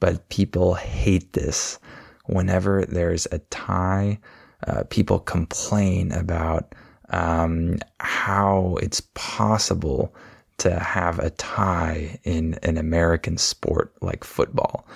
But 0.00 0.28
people 0.28 0.74
hate 0.74 1.32
this. 1.32 1.78
Whenever 2.26 2.84
there's 2.84 3.26
a 3.32 3.38
tie, 3.50 4.18
uh, 4.66 4.84
people 4.90 5.18
complain 5.18 6.12
about 6.12 6.74
um, 7.10 7.78
how 8.00 8.76
it's 8.82 9.00
possible 9.14 10.14
to 10.58 10.78
have 10.78 11.18
a 11.18 11.30
tie 11.30 12.18
in 12.24 12.54
an 12.62 12.76
American 12.76 13.38
sport 13.38 13.94
like 14.02 14.24
football. 14.24 14.86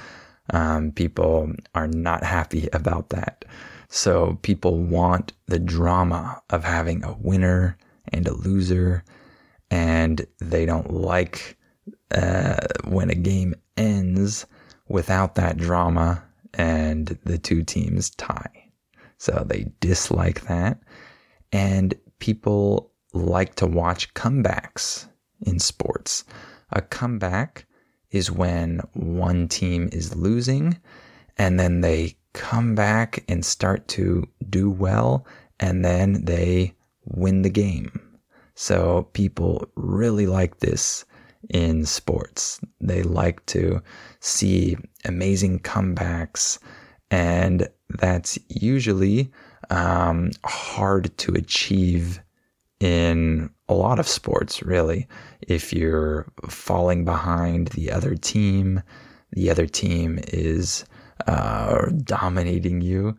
Um, 0.51 0.93
people 0.93 1.53
are 1.75 1.87
not 1.87 2.25
happy 2.25 2.69
about 2.73 3.11
that. 3.11 3.45
So 3.89 4.39
people 4.43 4.79
want 4.79 5.33
the 5.47 5.59
drama 5.59 6.43
of 6.51 6.65
having 6.65 7.05
a 7.05 7.13
winner 7.13 7.77
and 8.09 8.27
a 8.27 8.35
loser, 8.35 9.05
and 9.71 10.27
they 10.41 10.67
don't 10.67 10.93
like 10.93 11.57
uh, 12.11 12.67
when 12.85 13.11
a 13.11 13.15
game 13.15 13.55
ends 13.77 14.47
without 14.89 15.35
that 15.35 15.57
drama 15.57 16.23
and 16.55 17.19
the 17.25 17.39
two 17.39 17.63
teams 17.63 18.11
tie. 18.11 18.71
So 19.19 19.45
they 19.47 19.73
dislike 19.81 20.43
that. 20.43 20.81
And 21.53 21.95
people 22.19 22.93
like 23.13 23.55
to 23.57 23.67
watch 23.67 24.13
comebacks 24.15 25.07
in 25.41 25.59
sports. 25.59 26.25
A 26.71 26.81
comeback 26.81 27.67
is 28.11 28.31
when 28.31 28.81
one 28.95 29.49
team 29.49 29.89
is 29.93 30.17
losing 30.17 30.79
and 31.39 31.59
then 31.59 31.81
they 31.81 32.17
come 32.33 32.75
back 32.75 33.25
and 33.29 33.45
start 33.45 33.89
to 33.89 34.27
do 34.49 34.71
well 34.71 35.27
and 35.61 35.85
then 35.85 36.25
they 36.25 36.75
win 37.05 37.43
the 37.43 37.51
game. 37.51 37.91
So 38.55 39.09
people 39.13 39.69
really 39.75 40.27
like 40.27 40.59
this 40.59 41.05
in 41.51 41.85
sports. 41.85 42.61
They 42.81 43.03
like 43.03 43.45
to 43.47 43.83
see 44.21 44.77
amazing 45.05 45.61
comebacks, 45.61 46.59
and 47.11 47.69
that's 47.99 48.39
usually 48.49 49.31
um, 49.71 50.31
hard 50.45 51.17
to 51.19 51.35
achieve 51.35 52.21
in 52.81 53.49
a 53.69 53.75
lot 53.75 53.99
of 53.99 54.09
sports, 54.09 54.63
really. 54.63 55.07
If 55.43 55.73
you're 55.73 56.27
falling 56.49 57.05
behind 57.05 57.69
the 57.69 57.91
other 57.91 58.15
team, 58.17 58.83
the 59.31 59.51
other 59.51 59.67
team 59.67 60.19
is 60.29 60.85
uh, 61.27 61.87
dominating 62.05 62.81
you, 62.81 63.17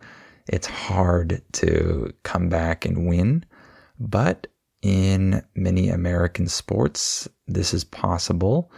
it's 0.47 0.67
hard 0.67 1.41
to 1.53 2.13
come 2.23 2.49
back 2.49 2.85
and 2.85 3.07
win. 3.07 3.45
But 3.99 4.47
in 4.83 5.41
many 5.55 5.89
American 5.89 6.47
sports, 6.47 7.27
this 7.47 7.73
is 7.73 7.85
possible 7.85 8.69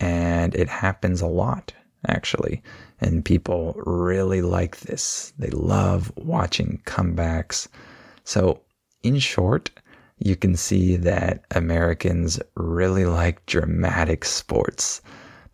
and 0.00 0.54
it 0.54 0.68
happens 0.68 1.20
a 1.20 1.26
lot, 1.26 1.72
actually. 2.08 2.62
And 3.00 3.24
people 3.24 3.74
really 3.84 4.40
like 4.40 4.80
this. 4.80 5.32
They 5.38 5.50
love 5.50 6.10
watching 6.16 6.80
comebacks. 6.86 7.68
So, 8.24 8.62
in 9.02 9.18
short, 9.18 9.70
you 10.18 10.34
can 10.34 10.56
see 10.56 10.96
that 10.96 11.44
Americans 11.50 12.40
really 12.54 13.04
like 13.04 13.44
dramatic 13.46 14.24
sports. 14.24 15.02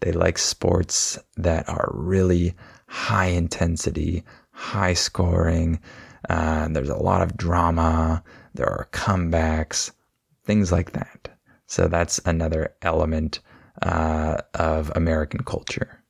They 0.00 0.12
like 0.12 0.38
sports 0.38 1.18
that 1.36 1.68
are 1.68 1.90
really 1.92 2.54
high 2.86 3.26
intensity, 3.26 4.24
high 4.52 4.94
scoring. 4.94 5.80
Uh, 6.28 6.68
there's 6.68 6.88
a 6.88 6.96
lot 6.96 7.22
of 7.22 7.36
drama. 7.36 8.22
There 8.54 8.68
are 8.68 8.88
comebacks, 8.92 9.90
things 10.46 10.72
like 10.72 10.92
that. 10.92 11.28
So 11.66 11.88
that's 11.88 12.18
another 12.20 12.74
element 12.82 13.40
uh, 13.82 14.38
of 14.54 14.92
American 14.94 15.42
culture. 15.42 16.02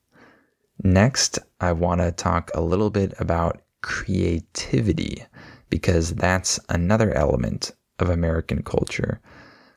Next, 0.83 1.39
I 1.59 1.71
want 1.71 2.01
to 2.01 2.11
talk 2.11 2.51
a 2.53 2.61
little 2.61 2.91
bit 2.91 3.13
about 3.19 3.61
creativity 3.81 5.25
because 5.69 6.13
that's 6.13 6.59
another 6.69 7.13
element 7.13 7.71
of 7.99 8.09
American 8.09 8.61
culture. 8.61 9.19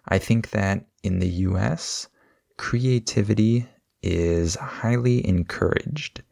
I 0.09 0.19
think 0.19 0.51
that 0.51 0.85
in 1.03 1.19
the 1.19 1.29
US, 1.49 2.09
creativity 2.59 3.67
is 4.03 4.57
highly 4.57 5.27
encouraged. 5.27 6.23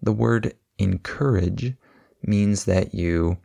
The 0.00 0.12
word 0.12 0.54
encourage 0.78 1.74
means 2.22 2.64
that 2.64 2.94
you 2.94 3.38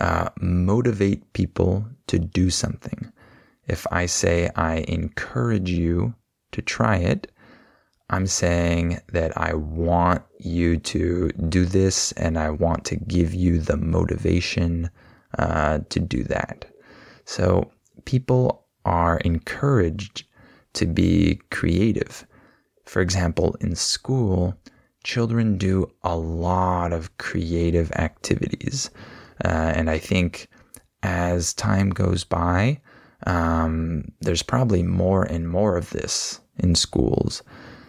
uh, 0.00 0.28
motivate 0.40 1.32
people 1.32 1.86
to 2.08 2.18
do 2.18 2.50
something. 2.50 3.12
If 3.66 3.86
I 3.90 4.06
say 4.06 4.50
I 4.56 4.84
encourage 4.88 5.70
you 5.70 6.14
to 6.52 6.62
try 6.62 6.96
it, 6.96 7.30
I'm 8.10 8.26
saying 8.26 9.00
that 9.12 9.36
I 9.38 9.54
want 9.54 10.22
you 10.38 10.76
to 10.76 11.30
do 11.48 11.64
this 11.64 12.12
and 12.12 12.38
I 12.38 12.50
want 12.50 12.84
to 12.86 12.96
give 12.96 13.32
you 13.32 13.58
the 13.58 13.76
motivation 13.76 14.90
uh, 15.38 15.78
to 15.88 16.00
do 16.00 16.22
that. 16.24 16.66
So 17.24 17.70
people 18.04 18.66
are 18.84 19.16
encouraged 19.18 20.24
to 20.74 20.86
be 20.86 21.40
creative. 21.50 22.26
For 22.84 23.00
example, 23.00 23.56
in 23.60 23.74
school, 23.76 24.54
children 25.04 25.56
do 25.56 25.90
a 26.02 26.16
lot 26.16 26.92
of 26.92 27.16
creative 27.18 27.90
activities. 27.92 28.90
Uh, 29.44 29.72
and 29.74 29.88
I 29.88 29.98
think 29.98 30.48
as 31.02 31.54
time 31.54 31.90
goes 31.90 32.24
by, 32.24 32.80
um, 33.26 34.04
there's 34.20 34.42
probably 34.42 34.82
more 34.82 35.24
and 35.24 35.48
more 35.48 35.76
of 35.76 35.90
this 35.90 36.40
in 36.58 36.74
schools. 36.74 37.42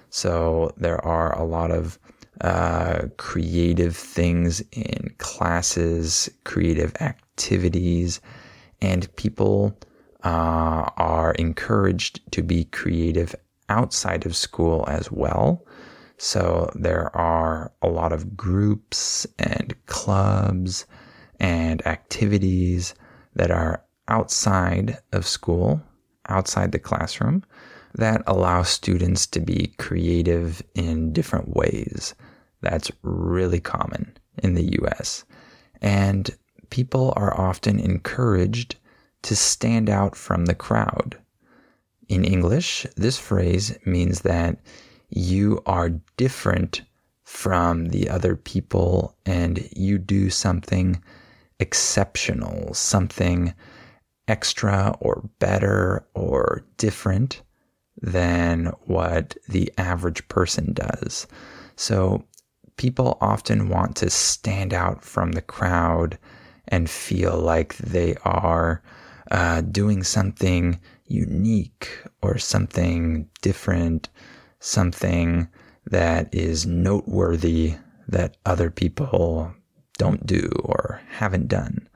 So 0.10 0.72
there 0.78 1.04
are 1.06 1.38
a 1.38 1.43
lot 1.43 1.72
of 1.72 1.98
uh, 2.41 3.08
creative 3.17 3.96
things 3.96 4.62
in 4.72 5.13
classes, 5.17 6.30
creative 6.43 6.93
activities, 7.00 8.22
and 8.82 9.13
people 9.15 9.78
uh, 10.24 10.89
are 10.98 11.34
encouraged 11.34 12.19
to 12.32 12.43
be 12.43 12.65
creative 12.65 13.36
outside 13.69 14.26
of 14.26 14.36
school 14.36 14.86
as 14.88 15.12
well. 15.12 15.65
So 16.17 16.69
there 16.76 17.15
are 17.15 17.72
a 17.82 17.88
lot 17.88 18.13
of 18.13 18.38
groups 18.38 19.26
and 19.39 19.74
clubs 19.88 20.86
and 21.39 21.86
activities 21.88 22.93
that 23.36 23.52
are 23.52 23.84
outside 24.13 24.99
of 25.12 25.26
school, 25.26 25.82
outside 26.30 26.71
the 26.71 26.86
classroom, 26.89 27.43
that 27.95 28.21
allow 28.28 28.62
students 28.62 29.26
to 29.26 29.39
be 29.39 29.73
creative 29.80 30.62
in 30.76 31.13
different 31.13 31.56
ways. 31.56 32.13
That's 32.62 32.91
really 33.02 33.60
common 33.60 34.15
in 34.43 34.54
the 34.54 34.78
US. 34.82 35.26
And 35.82 36.30
people 36.69 37.12
are 37.15 37.39
often 37.49 37.80
encouraged 37.80 38.76
to 39.23 39.36
stand 39.36 39.89
out 39.89 40.15
from 40.15 40.45
the 40.45 40.56
crowd. 40.67 41.17
In 42.08 42.23
English, 42.23 42.86
this 42.95 43.17
phrase 43.17 43.76
means 43.84 44.21
that 44.21 44.60
you 45.10 45.62
are 45.65 45.99
different 46.17 46.84
from 47.23 47.88
the 47.88 48.10
other 48.10 48.36
people 48.36 49.15
and 49.26 49.67
you 49.71 49.97
do 49.97 50.30
something 50.30 51.02
exceptional, 51.60 52.73
something 52.73 53.54
extra 54.27 54.95
or 54.99 55.29
better 55.39 56.05
or 56.13 56.65
different 56.77 57.41
than 58.01 58.71
what 58.86 59.38
the 59.47 59.71
average 59.77 60.27
person 60.27 60.73
does. 60.73 61.27
So 61.75 62.25
people 62.77 63.17
often 63.21 63.69
want 63.69 63.95
to 63.97 64.09
stand 64.09 64.73
out 64.73 65.03
from 65.03 65.31
the 65.31 65.41
crowd 65.41 66.17
and 66.67 66.89
feel 66.89 67.38
like 67.38 67.75
they 67.77 68.15
are 68.23 68.81
uh, 69.31 69.62
doing 69.62 70.03
something 70.03 70.79
unique 71.07 72.03
or 72.21 72.38
something 72.38 73.29
different, 73.41 74.09
something 74.59 75.47
that 75.86 76.33
is 76.33 76.65
noteworthy 76.65 77.75
that 78.07 78.38
other 78.45 78.69
people 78.69 79.53
don't 79.97 80.25
do 80.25 80.49
or 80.63 81.01
haven't 81.09 81.47
done. 81.47 81.88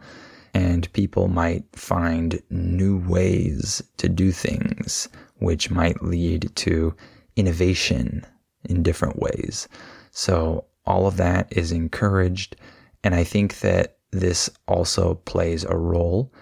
And 0.58 0.92
people 0.94 1.28
might 1.28 1.64
find 1.76 2.42
new 2.50 2.98
ways 2.98 3.84
to 3.98 4.10
do 4.10 4.32
things, 4.32 5.08
which 5.36 5.70
might 5.70 6.02
lead 6.02 6.50
to 6.56 6.96
innovation 7.36 8.26
in 8.68 8.82
different 8.82 9.20
ways. 9.20 9.68
So, 10.10 10.66
all 10.84 11.06
of 11.06 11.18
that 11.18 11.56
is 11.56 11.72
encouraged. 11.72 12.56
And 13.04 13.14
I 13.14 13.24
think 13.24 13.60
that 13.60 14.00
this 14.12 14.50
also 14.68 15.14
plays 15.26 15.64
a 15.64 15.78
role 15.78 16.34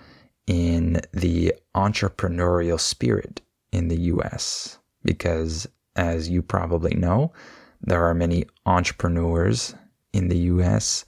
in 0.47 1.01
the 1.12 1.54
entrepreneurial 1.75 2.80
spirit 2.80 3.41
in 3.73 3.89
the 3.89 3.99
US 4.13 4.80
because, 5.04 5.67
as 5.97 6.30
you 6.30 6.41
probably 6.41 6.95
know, 6.95 7.34
there 7.82 8.06
are 8.06 8.13
many 8.13 8.45
entrepreneurs 8.65 9.75
in 10.13 10.30
the 10.30 10.38
US. 10.54 11.04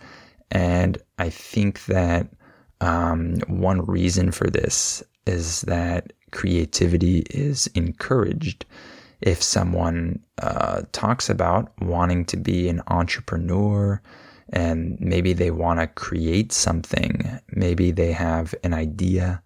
And 0.52 0.98
I 1.18 1.30
think 1.30 1.86
that 1.86 2.28
um, 2.82 3.38
one 3.48 3.86
reason 3.86 4.32
for 4.32 4.50
this 4.50 5.04
is 5.26 5.62
that 5.62 6.14
creativity 6.32 7.20
is 7.30 7.68
encouraged. 7.68 8.66
If 9.22 9.42
someone 9.42 10.24
uh, 10.42 10.84
talks 10.92 11.30
about 11.30 11.72
wanting 11.82 12.26
to 12.26 12.38
be 12.38 12.70
an 12.70 12.82
entrepreneur 12.88 14.02
and 14.50 14.98
maybe 15.00 15.34
they 15.34 15.52
want 15.52 15.80
to 15.80 15.88
create 15.88 16.52
something, 16.52 17.40
maybe 17.52 17.92
they 17.92 18.12
have 18.12 18.54
an 18.64 18.74
idea 18.74 19.42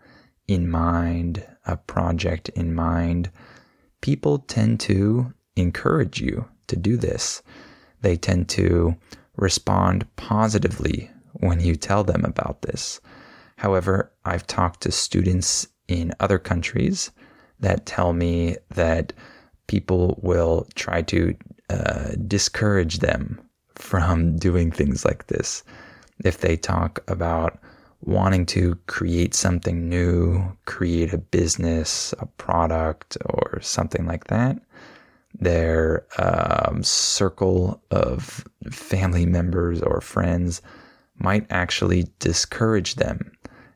in 0.48 0.70
mind, 0.70 1.46
a 1.66 1.78
project 1.78 2.50
in 2.50 2.76
mind, 2.76 3.32
people 4.02 4.40
tend 4.40 4.80
to 4.82 5.34
encourage 5.56 6.20
you 6.20 6.46
to 6.68 6.76
do 6.76 6.98
this. 6.98 7.42
They 8.02 8.18
tend 8.18 8.50
to 8.50 8.96
respond 9.38 10.06
positively 10.18 11.10
when 11.34 11.60
you 11.62 11.76
tell 11.76 12.04
them 12.04 12.26
about 12.26 12.64
this. 12.64 13.00
However, 13.62 14.12
I've 14.26 14.48
talked 14.48 14.82
to 14.82 14.92
students 14.92 15.68
in 15.88 16.16
other 16.20 16.40
countries 16.40 17.12
that 17.60 17.86
tell 17.86 18.12
me 18.12 18.56
that 18.72 19.14
people 19.68 20.20
will 20.24 20.68
try 20.74 21.04
to 21.04 21.36
uh, 21.70 22.14
discourage 22.28 23.00
them 23.00 23.40
from 23.76 24.36
doing 24.48 24.72
things 24.72 25.06
like 25.06 25.28
this. 25.28 25.64
If 26.26 26.40
they 26.40 26.58
talk 26.58 27.04
about 27.08 27.60
wanting 28.02 28.48
to 28.48 28.80
create 28.88 29.36
something 29.36 29.88
new, 29.88 30.58
create 30.66 31.14
a 31.14 31.20
business, 31.20 32.16
a 32.18 32.26
product, 32.26 33.16
or 33.28 33.62
something 33.62 34.08
like 34.08 34.26
that, 34.26 34.60
their 35.40 36.08
um, 36.18 36.82
circle 36.82 37.80
of 37.92 38.44
family 38.72 39.28
members 39.28 39.84
or 39.84 40.02
friends 40.02 40.64
might 41.20 41.46
actually 41.52 42.08
discourage 42.18 42.96
them 42.96 43.32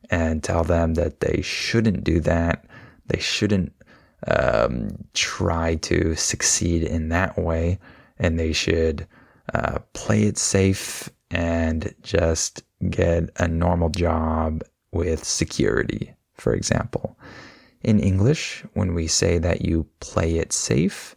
and 0.09 0.43
tell 0.43 0.63
them 0.63 0.95
that 0.95 1.19
they 1.19 1.41
shouldn't 1.41 2.03
do 2.03 2.19
that. 2.21 2.65
They 3.07 3.19
shouldn't 3.19 3.73
um, 4.27 4.89
try 5.13 5.75
to 5.75 6.15
succeed 6.15 6.83
in 6.83 7.09
that 7.09 7.37
way, 7.37 7.79
and 8.17 8.39
they 8.39 8.53
should 8.53 9.07
uh, 9.53 9.79
play 9.93 10.23
it 10.23 10.37
safe 10.37 11.09
and 11.31 11.93
just 12.01 12.63
get 12.89 13.29
a 13.37 13.47
normal 13.47 13.89
job 13.89 14.63
with 14.91 15.23
security, 15.23 16.13
for 16.33 16.53
example. 16.53 17.17
In 17.83 17.99
English, 17.99 18.63
when 18.73 18.95
we 18.95 19.07
say 19.07 19.37
that 19.37 19.61
you 19.61 19.87
play 19.99 20.37
it 20.37 20.51
safe, 20.51 21.15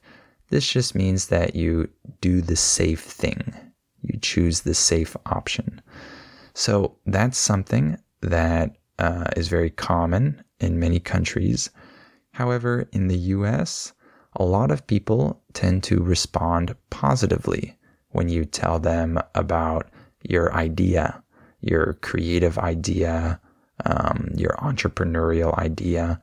this 0.51 0.69
just 0.69 0.95
means 0.95 1.29
that 1.29 1.55
you 1.55 1.89
do 2.21 2.41
the 2.41 2.57
safe 2.57 3.01
thing. 3.01 3.55
You 4.03 4.19
choose 4.21 4.61
the 4.61 4.75
safe 4.75 5.17
option. 5.27 5.81
So 6.55 6.97
that's 7.07 7.39
something 7.39 7.99
that 8.21 8.77
uh, 8.99 9.25
is 9.37 9.49
very 9.49 9.71
common 9.71 10.43
in 10.61 10.79
many 10.79 10.99
countries. 10.99 11.71
However, 12.33 12.89
in 12.93 13.09
the 13.09 13.19
US, 13.37 13.93
a 14.37 14.45
lot 14.45 14.71
of 14.71 14.87
people 14.87 15.43
tend 15.53 15.83
to 15.85 16.03
respond 16.03 16.75
positively 16.91 17.77
when 18.11 18.29
you 18.29 18.45
tell 18.45 18.79
them 18.79 19.19
about 19.35 19.91
your 20.23 20.53
idea, 20.55 21.23
your 21.61 21.95
creative 22.03 22.59
idea, 22.59 23.41
um, 23.85 24.31
your 24.35 24.57
entrepreneurial 24.59 25.57
idea. 25.59 26.21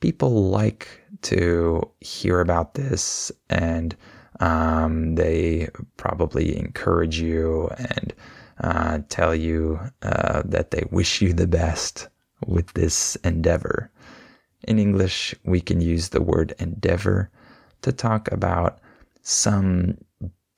People 0.00 0.50
like 0.50 0.88
to 1.22 1.82
hear 2.00 2.40
about 2.40 2.74
this 2.74 3.30
and 3.48 3.96
um, 4.40 5.14
they 5.14 5.68
probably 5.96 6.58
encourage 6.58 7.20
you 7.20 7.68
and 7.78 8.12
uh, 8.60 8.98
tell 9.08 9.34
you 9.34 9.78
uh, 10.02 10.42
that 10.44 10.70
they 10.72 10.84
wish 10.90 11.22
you 11.22 11.32
the 11.32 11.46
best 11.46 12.08
with 12.46 12.72
this 12.74 13.16
endeavor. 13.16 13.90
In 14.68 14.78
English, 14.78 15.34
we 15.44 15.60
can 15.60 15.80
use 15.80 16.10
the 16.10 16.22
word 16.22 16.54
endeavor 16.58 17.30
to 17.82 17.92
talk 17.92 18.30
about 18.30 18.78
some 19.22 19.98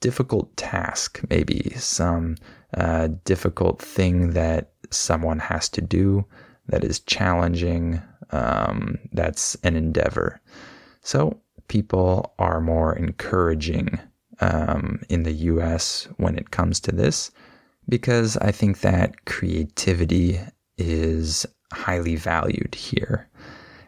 difficult 0.00 0.54
task, 0.56 1.20
maybe 1.30 1.72
some 1.76 2.36
uh, 2.76 3.08
difficult 3.24 3.80
thing 3.80 4.30
that 4.30 4.72
someone 4.90 5.38
has 5.38 5.68
to 5.70 5.80
do 5.80 6.24
that 6.66 6.84
is 6.84 7.00
challenging. 7.00 8.02
Um, 8.30 8.98
that's 9.12 9.54
an 9.64 9.76
endeavor. 9.76 10.40
So 11.00 11.40
people 11.68 12.34
are 12.38 12.60
more 12.60 12.94
encouraging 12.96 13.98
um, 14.40 15.00
in 15.08 15.22
the 15.22 15.32
US 15.32 16.08
when 16.16 16.36
it 16.36 16.50
comes 16.50 16.80
to 16.80 16.92
this 16.92 17.30
because 17.88 18.36
I 18.38 18.50
think 18.50 18.80
that 18.80 19.24
creativity 19.26 20.40
is 20.78 21.46
highly 21.74 22.16
valued 22.16 22.74
here. 22.74 23.28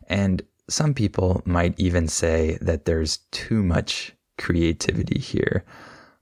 And 0.08 0.42
some 0.68 0.94
people 0.94 1.42
might 1.44 1.78
even 1.78 2.08
say 2.08 2.58
that 2.60 2.84
there's 2.84 3.18
too 3.30 3.62
much 3.62 4.12
creativity 4.38 5.18
here. 5.18 5.64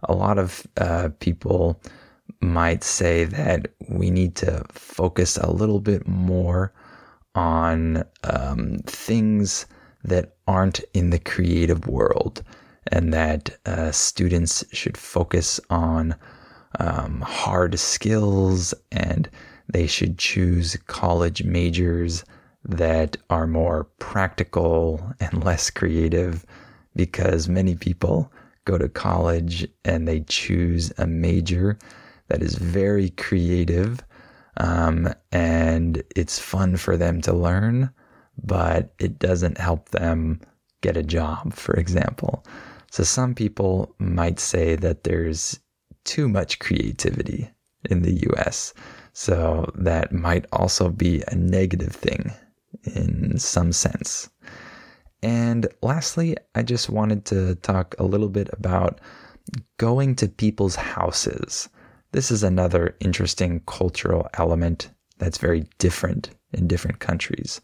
A 0.05 0.15
lot 0.15 0.39
of 0.39 0.67
uh, 0.77 1.09
people 1.19 1.81
might 2.41 2.85
say 2.85 3.25
that 3.25 3.69
we 3.89 4.11
need 4.11 4.35
to 4.37 4.65
focus 4.71 5.37
a 5.37 5.51
little 5.51 5.81
bit 5.81 6.07
more 6.07 6.73
on 7.35 8.05
um, 8.25 8.79
things 8.87 9.67
that 10.05 10.37
aren't 10.47 10.81
in 10.93 11.11
the 11.11 11.19
creative 11.19 11.87
world, 11.89 12.43
and 12.93 13.13
that 13.15 13.57
uh, 13.67 13.91
students 13.91 14.65
should 14.73 14.97
focus 14.97 15.59
on 15.71 16.15
um, 16.79 17.23
hard 17.23 17.79
skills 17.79 18.75
and 18.93 19.31
they 19.69 19.87
should 19.87 20.19
choose 20.19 20.77
college 20.87 21.45
majors 21.45 22.25
that 22.65 23.17
are 23.31 23.47
more 23.47 23.85
practical 23.99 25.13
and 25.21 25.45
less 25.45 25.71
creative 25.71 26.45
because 26.97 27.49
many 27.49 27.75
people 27.75 28.33
go 28.65 28.79
to 28.79 28.89
college 28.89 29.67
and 29.85 30.09
they 30.09 30.21
choose 30.21 30.93
a 30.99 31.07
major 31.07 31.79
that 32.29 32.43
is 32.43 32.55
very 32.55 33.11
creative 33.11 34.03
um, 34.59 35.13
and 35.33 36.03
it's 36.15 36.39
fun 36.39 36.77
for 36.77 36.97
them 36.97 37.21
to 37.23 37.33
learn, 37.33 37.91
but 38.43 38.95
it 38.99 39.19
doesn't 39.19 39.59
help 39.59 39.91
them 39.91 40.41
get 40.81 40.97
a 40.97 41.03
job, 41.03 41.55
for 41.55 41.75
example. 41.75 42.45
So 42.91 43.03
some 43.03 43.35
people 43.35 43.95
might 43.99 44.39
say 44.39 44.77
that 44.77 45.05
there's 45.05 45.59
too 46.05 46.29
much 46.29 46.59
creativity 46.59 47.51
in 47.91 48.03
the 48.03 48.27
US. 48.31 48.73
So 49.15 49.71
that 49.77 50.13
might 50.13 50.45
also 50.53 50.91
be 50.91 51.23
a 51.29 51.37
negative 51.37 51.93
thing 51.93 52.33
in 52.83 53.39
some 53.39 53.73
sense. 53.73 54.29
And 55.23 55.69
lastly, 55.83 56.37
I 56.55 56.63
just 56.63 56.91
wanted 56.91 57.25
to 57.27 57.55
talk 57.57 57.95
a 57.99 58.05
little 58.05 58.29
bit 58.29 58.51
about 58.53 59.01
going 59.79 60.17
to 60.17 60.29
people's 60.29 60.75
houses. 60.75 61.69
This 62.11 62.31
is 62.31 62.43
another 62.43 62.97
interesting 63.01 63.61
cultural 63.67 64.29
element 64.35 64.91
that's 65.19 65.39
very 65.39 65.65
different 65.79 66.31
in 66.53 66.67
different 66.67 66.99
countries. 66.99 67.61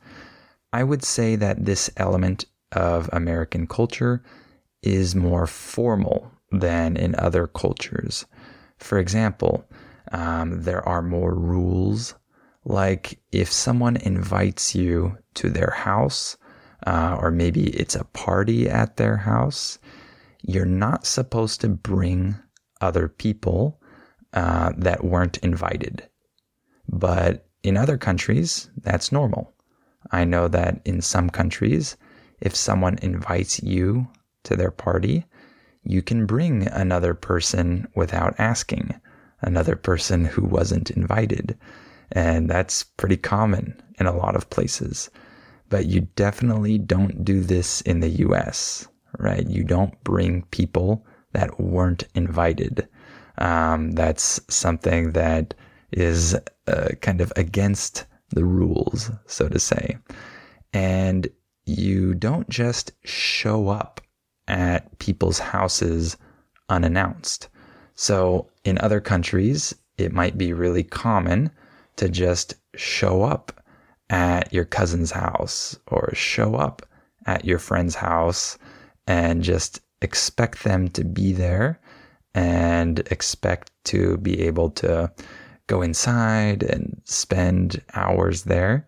I 0.73 0.85
would 0.85 1.05
say 1.05 1.35
that 1.37 1.65
this 1.65 1.91
element 1.97 2.45
of 2.73 3.11
American 3.13 3.67
culture 3.67 4.23
is 4.83 5.17
more 5.17 5.49
formal 5.49 6.31
than 6.53 6.97
in 6.97 7.17
other 7.17 7.49
cultures. 7.49 8.25
For 8.79 8.99
example, 8.99 9.69
um, 10.11 10.63
there 10.63 10.87
are 10.89 11.03
more 11.03 11.35
rules. 11.35 12.15
Like 12.65 13.19
if 13.33 13.51
someone 13.51 13.97
invites 13.97 14.75
you 14.75 15.17
to 15.35 15.51
their 15.51 15.71
house, 15.71 16.37
uh, 16.87 17.17
or 17.21 17.31
maybe 17.31 17.69
it's 17.69 17.95
a 17.95 18.05
party 18.05 18.69
at 18.69 18.97
their 18.97 19.17
house, 19.17 19.79
you're 20.43 20.65
not 20.65 21.07
supposed 21.07 21.61
to 21.61 21.69
bring 21.69 22.37
other 22.81 23.09
people 23.09 23.81
uh, 24.33 24.73
that 24.77 25.05
weren't 25.05 25.39
invited. 25.39 26.09
But 26.89 27.49
in 27.63 27.77
other 27.77 27.99
countries, 27.99 28.71
that's 28.77 29.13
normal. 29.13 29.53
I 30.11 30.25
know 30.25 30.49
that 30.49 30.81
in 30.85 31.03
some 31.03 31.31
countries, 31.31 31.97
if 32.41 32.57
someone 32.57 32.99
invites 33.03 33.63
you 33.63 34.09
to 34.45 34.57
their 34.57 34.71
party, 34.71 35.27
you 35.85 36.03
can 36.03 36.27
bring 36.27 36.67
another 36.69 37.15
person 37.15 37.87
without 37.95 38.35
asking, 38.39 38.95
another 39.43 39.77
person 39.77 40.25
who 40.25 40.45
wasn't 40.45 40.91
invited. 40.91 41.59
And 42.13 42.51
that's 42.51 42.83
pretty 42.83 43.17
common 43.17 43.81
in 43.99 44.07
a 44.07 44.17
lot 44.17 44.37
of 44.37 44.51
places. 44.51 45.11
But 45.69 45.87
you 45.87 46.03
definitely 46.17 46.79
don't 46.79 47.25
do 47.25 47.41
this 47.41 47.81
in 47.83 48.01
the 48.01 48.09
US, 48.27 48.89
right? 49.19 49.47
You 49.47 49.63
don't 49.65 50.03
bring 50.05 50.43
people 50.51 51.07
that 51.33 51.61
weren't 51.61 52.09
invited. 52.15 52.89
Um, 53.39 53.93
that's 53.93 54.41
something 54.49 55.13
that 55.13 55.55
is 55.93 56.37
uh, 56.67 56.89
kind 57.01 57.21
of 57.21 57.33
against 57.37 58.07
the 58.31 58.45
rules, 58.45 59.11
so 59.27 59.49
to 59.49 59.59
say. 59.59 59.97
And 60.73 61.29
you 61.65 62.15
don't 62.15 62.49
just 62.49 62.93
show 63.05 63.69
up 63.69 64.01
at 64.49 64.99
people's 64.99 65.39
houses 65.39 66.17
unannounced. 66.69 67.49
So, 67.95 68.50
in 68.65 68.79
other 68.79 69.01
countries, 69.01 69.75
it 69.99 70.13
might 70.13 70.39
be 70.39 70.53
really 70.53 70.83
common 70.83 71.51
to 71.97 72.09
just 72.09 72.55
show 72.75 73.23
up 73.23 73.63
at 74.09 74.53
your 74.53 74.65
cousin's 74.65 75.11
house 75.11 75.79
or 75.87 76.11
show 76.15 76.55
up 76.55 76.83
at 77.27 77.45
your 77.45 77.59
friend's 77.59 77.95
house 77.95 78.59
and 79.07 79.43
just 79.43 79.81
expect 80.03 80.65
them 80.65 80.89
to 80.89 81.05
be 81.05 81.33
there 81.33 81.79
and 82.35 83.01
expect 83.11 83.71
to 83.85 84.17
be 84.19 84.41
able 84.41 84.71
to 84.71 85.13
go 85.67 85.83
inside 85.83 86.63
and 86.63 87.01
spend 87.05 87.83
hours 87.95 88.45
there. 88.45 88.87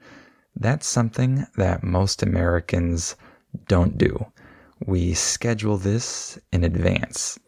That's 0.57 0.87
something 0.87 1.47
that 1.57 1.83
most 1.83 2.23
Americans 2.23 3.17
don't 3.69 3.99
do. 3.99 4.27
We 4.87 5.15
schedule 5.15 5.77
this 5.77 6.39
in 6.53 6.65
advance. 6.65 7.39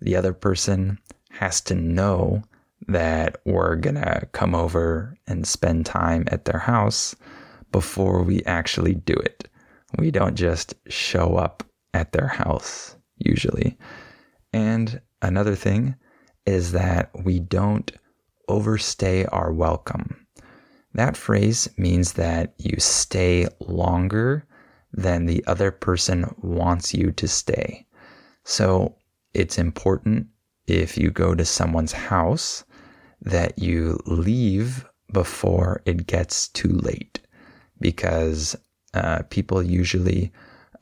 The 0.00 0.16
other 0.16 0.32
person 0.32 0.98
has 1.32 1.60
to 1.62 1.74
know 1.74 2.42
that 2.88 3.40
we're 3.44 3.76
gonna 3.76 4.26
come 4.32 4.54
over 4.54 5.16
and 5.26 5.46
spend 5.46 5.86
time 5.86 6.24
at 6.28 6.44
their 6.44 6.58
house 6.58 7.14
before 7.70 8.22
we 8.22 8.42
actually 8.44 8.94
do 8.94 9.14
it. 9.14 9.48
We 9.98 10.10
don't 10.10 10.34
just 10.34 10.74
show 10.88 11.36
up 11.36 11.64
at 11.94 12.12
their 12.12 12.28
house, 12.28 12.96
usually. 13.18 13.78
And 14.52 15.00
another 15.20 15.54
thing 15.54 15.94
is 16.46 16.72
that 16.72 17.10
we 17.24 17.40
don't 17.40 17.90
overstay 18.48 19.24
our 19.26 19.52
welcome. 19.52 20.26
That 20.94 21.16
phrase 21.16 21.68
means 21.76 22.14
that 22.14 22.54
you 22.58 22.76
stay 22.78 23.48
longer 23.60 24.46
than 24.92 25.24
the 25.24 25.44
other 25.46 25.70
person 25.70 26.34
wants 26.42 26.92
you 26.92 27.12
to 27.12 27.26
stay. 27.28 27.86
So 28.44 28.96
it's 29.32 29.58
important 29.58 30.26
if 30.72 30.96
you 30.96 31.10
go 31.10 31.34
to 31.34 31.44
someone's 31.44 31.92
house 31.92 32.64
that 33.20 33.58
you 33.58 33.98
leave 34.06 34.84
before 35.12 35.82
it 35.84 36.06
gets 36.06 36.48
too 36.48 36.72
late 36.78 37.20
because 37.80 38.56
uh, 38.94 39.22
people 39.30 39.62
usually 39.62 40.32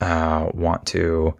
uh, 0.01 0.49
want 0.55 0.87
to 0.87 1.35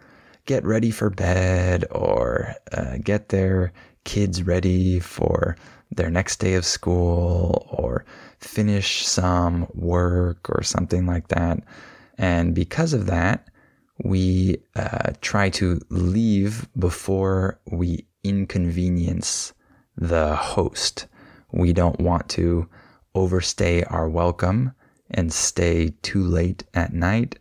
get 0.47 0.65
ready 0.65 0.91
for 0.91 1.11
bed 1.11 1.85
or 1.93 2.55
uh, 2.73 2.97
get 3.03 3.29
their 3.29 3.73
kids 4.05 4.43
ready 4.43 4.99
for 4.99 5.57
their 5.93 6.11
next 6.11 6.37
day 6.37 6.55
of 6.55 6.65
school 6.65 7.67
or 7.71 8.05
finish 8.39 9.07
some 9.07 9.67
work 9.75 10.49
or 10.51 10.63
something 10.63 11.07
like 11.07 11.29
that. 11.29 11.63
And 12.19 12.55
because 12.55 12.93
of 12.93 13.07
that, 13.07 13.49
we 14.03 14.57
uh, 14.77 15.13
try 15.21 15.51
to 15.51 15.81
leave 15.91 16.69
before 16.79 17.61
we 17.71 18.07
inconvenience 18.25 19.53
the 19.97 20.35
host. 20.35 21.07
We 21.53 21.73
don't 21.73 22.01
want 22.01 22.29
to 22.31 22.69
overstay 23.15 23.83
our 23.85 24.09
welcome 24.09 24.73
and 25.11 25.33
stay 25.33 25.95
too 26.03 26.23
late 26.23 26.65
at 26.75 26.93
night. 26.93 27.39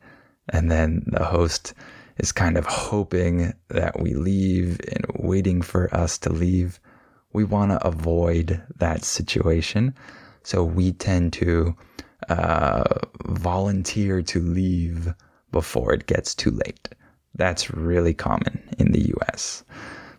And 0.49 0.71
then 0.71 1.03
the 1.07 1.23
host 1.23 1.73
is 2.17 2.31
kind 2.31 2.57
of 2.57 2.65
hoping 2.65 3.53
that 3.69 3.99
we 3.99 4.13
leave 4.13 4.79
and 4.91 5.05
waiting 5.19 5.61
for 5.61 5.93
us 5.95 6.17
to 6.19 6.31
leave. 6.31 6.79
We 7.33 7.43
want 7.43 7.71
to 7.71 7.87
avoid 7.87 8.61
that 8.77 9.03
situation. 9.03 9.93
So 10.43 10.63
we 10.63 10.93
tend 10.93 11.33
to 11.33 11.75
uh, 12.27 12.83
volunteer 13.25 14.21
to 14.23 14.39
leave 14.39 15.13
before 15.51 15.93
it 15.93 16.07
gets 16.07 16.35
too 16.35 16.51
late. 16.51 16.89
That's 17.35 17.71
really 17.71 18.13
common 18.13 18.61
in 18.77 18.91
the 18.91 19.13
US. 19.21 19.63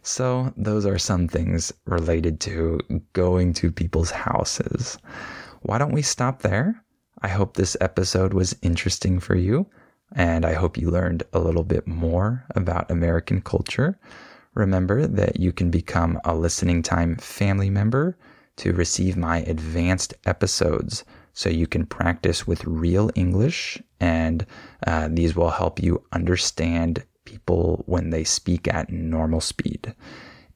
So, 0.02 0.52
those 0.56 0.86
are 0.86 0.98
some 0.98 1.28
things 1.28 1.72
related 1.84 2.40
to 2.40 2.80
going 3.12 3.52
to 3.54 3.70
people's 3.70 4.10
houses. 4.10 4.98
Why 5.62 5.78
don't 5.78 5.92
we 5.92 6.02
stop 6.02 6.40
there? 6.40 6.82
I 7.22 7.28
hope 7.28 7.54
this 7.54 7.76
episode 7.82 8.32
was 8.32 8.56
interesting 8.62 9.20
for 9.20 9.34
you, 9.34 9.66
and 10.14 10.46
I 10.46 10.54
hope 10.54 10.78
you 10.78 10.90
learned 10.90 11.22
a 11.34 11.38
little 11.38 11.64
bit 11.64 11.86
more 11.86 12.46
about 12.54 12.90
American 12.90 13.42
culture. 13.42 13.98
Remember 14.54 15.06
that 15.06 15.38
you 15.38 15.52
can 15.52 15.70
become 15.70 16.18
a 16.24 16.34
listening 16.34 16.82
time 16.82 17.16
family 17.16 17.68
member 17.68 18.16
to 18.56 18.72
receive 18.72 19.16
my 19.16 19.38
advanced 19.40 20.14
episodes 20.24 21.04
so 21.34 21.48
you 21.48 21.66
can 21.66 21.86
practice 21.86 22.46
with 22.46 22.64
real 22.64 23.10
English, 23.14 23.80
and 24.00 24.46
uh, 24.86 25.08
these 25.10 25.36
will 25.36 25.50
help 25.50 25.82
you 25.82 26.02
understand 26.12 27.04
people 27.30 27.84
when 27.86 28.10
they 28.10 28.24
speak 28.24 28.66
at 28.66 28.90
normal 28.90 29.40
speed. 29.40 29.94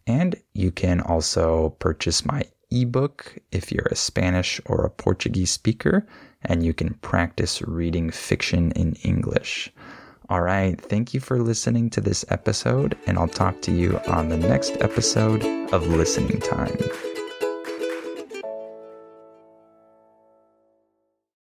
And 0.07 0.35
you 0.53 0.71
can 0.71 1.01
also 1.01 1.71
purchase 1.79 2.27
my 2.27 2.43
ebook 2.71 3.39
if 3.53 3.71
you're 3.71 3.89
a 3.91 3.97
Spanish 3.97 4.61
or 4.67 4.85
a 4.85 4.91
Portuguese 4.91 5.53
speaker, 5.53 6.07
and 6.43 6.65
you 6.65 6.75
can 6.75 6.95
practice 6.95 7.63
reading 7.63 8.11
fiction 8.11 8.73
in 8.73 8.95
English. 9.05 9.73
All 10.29 10.41
right, 10.41 10.81
thank 10.81 11.15
you 11.15 11.21
for 11.21 11.39
listening 11.39 11.91
to 11.91 12.01
this 12.01 12.25
episode, 12.29 12.99
and 13.07 13.19
I'll 13.19 13.29
talk 13.29 13.63
to 13.63 13.73
you 13.73 14.01
on 14.09 14.29
the 14.29 14.37
next 14.37 14.77
episode 14.81 15.45
of 15.73 15.87
Listening 15.87 16.41
Time. 16.41 16.77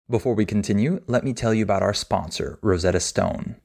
Before 0.08 0.34
we 0.34 0.44
continue, 0.44 1.02
let 1.06 1.24
me 1.24 1.32
tell 1.32 1.52
you 1.52 1.64
about 1.64 1.82
our 1.82 1.94
sponsor, 1.94 2.58
Rosetta 2.62 3.00
Stone. 3.00 3.56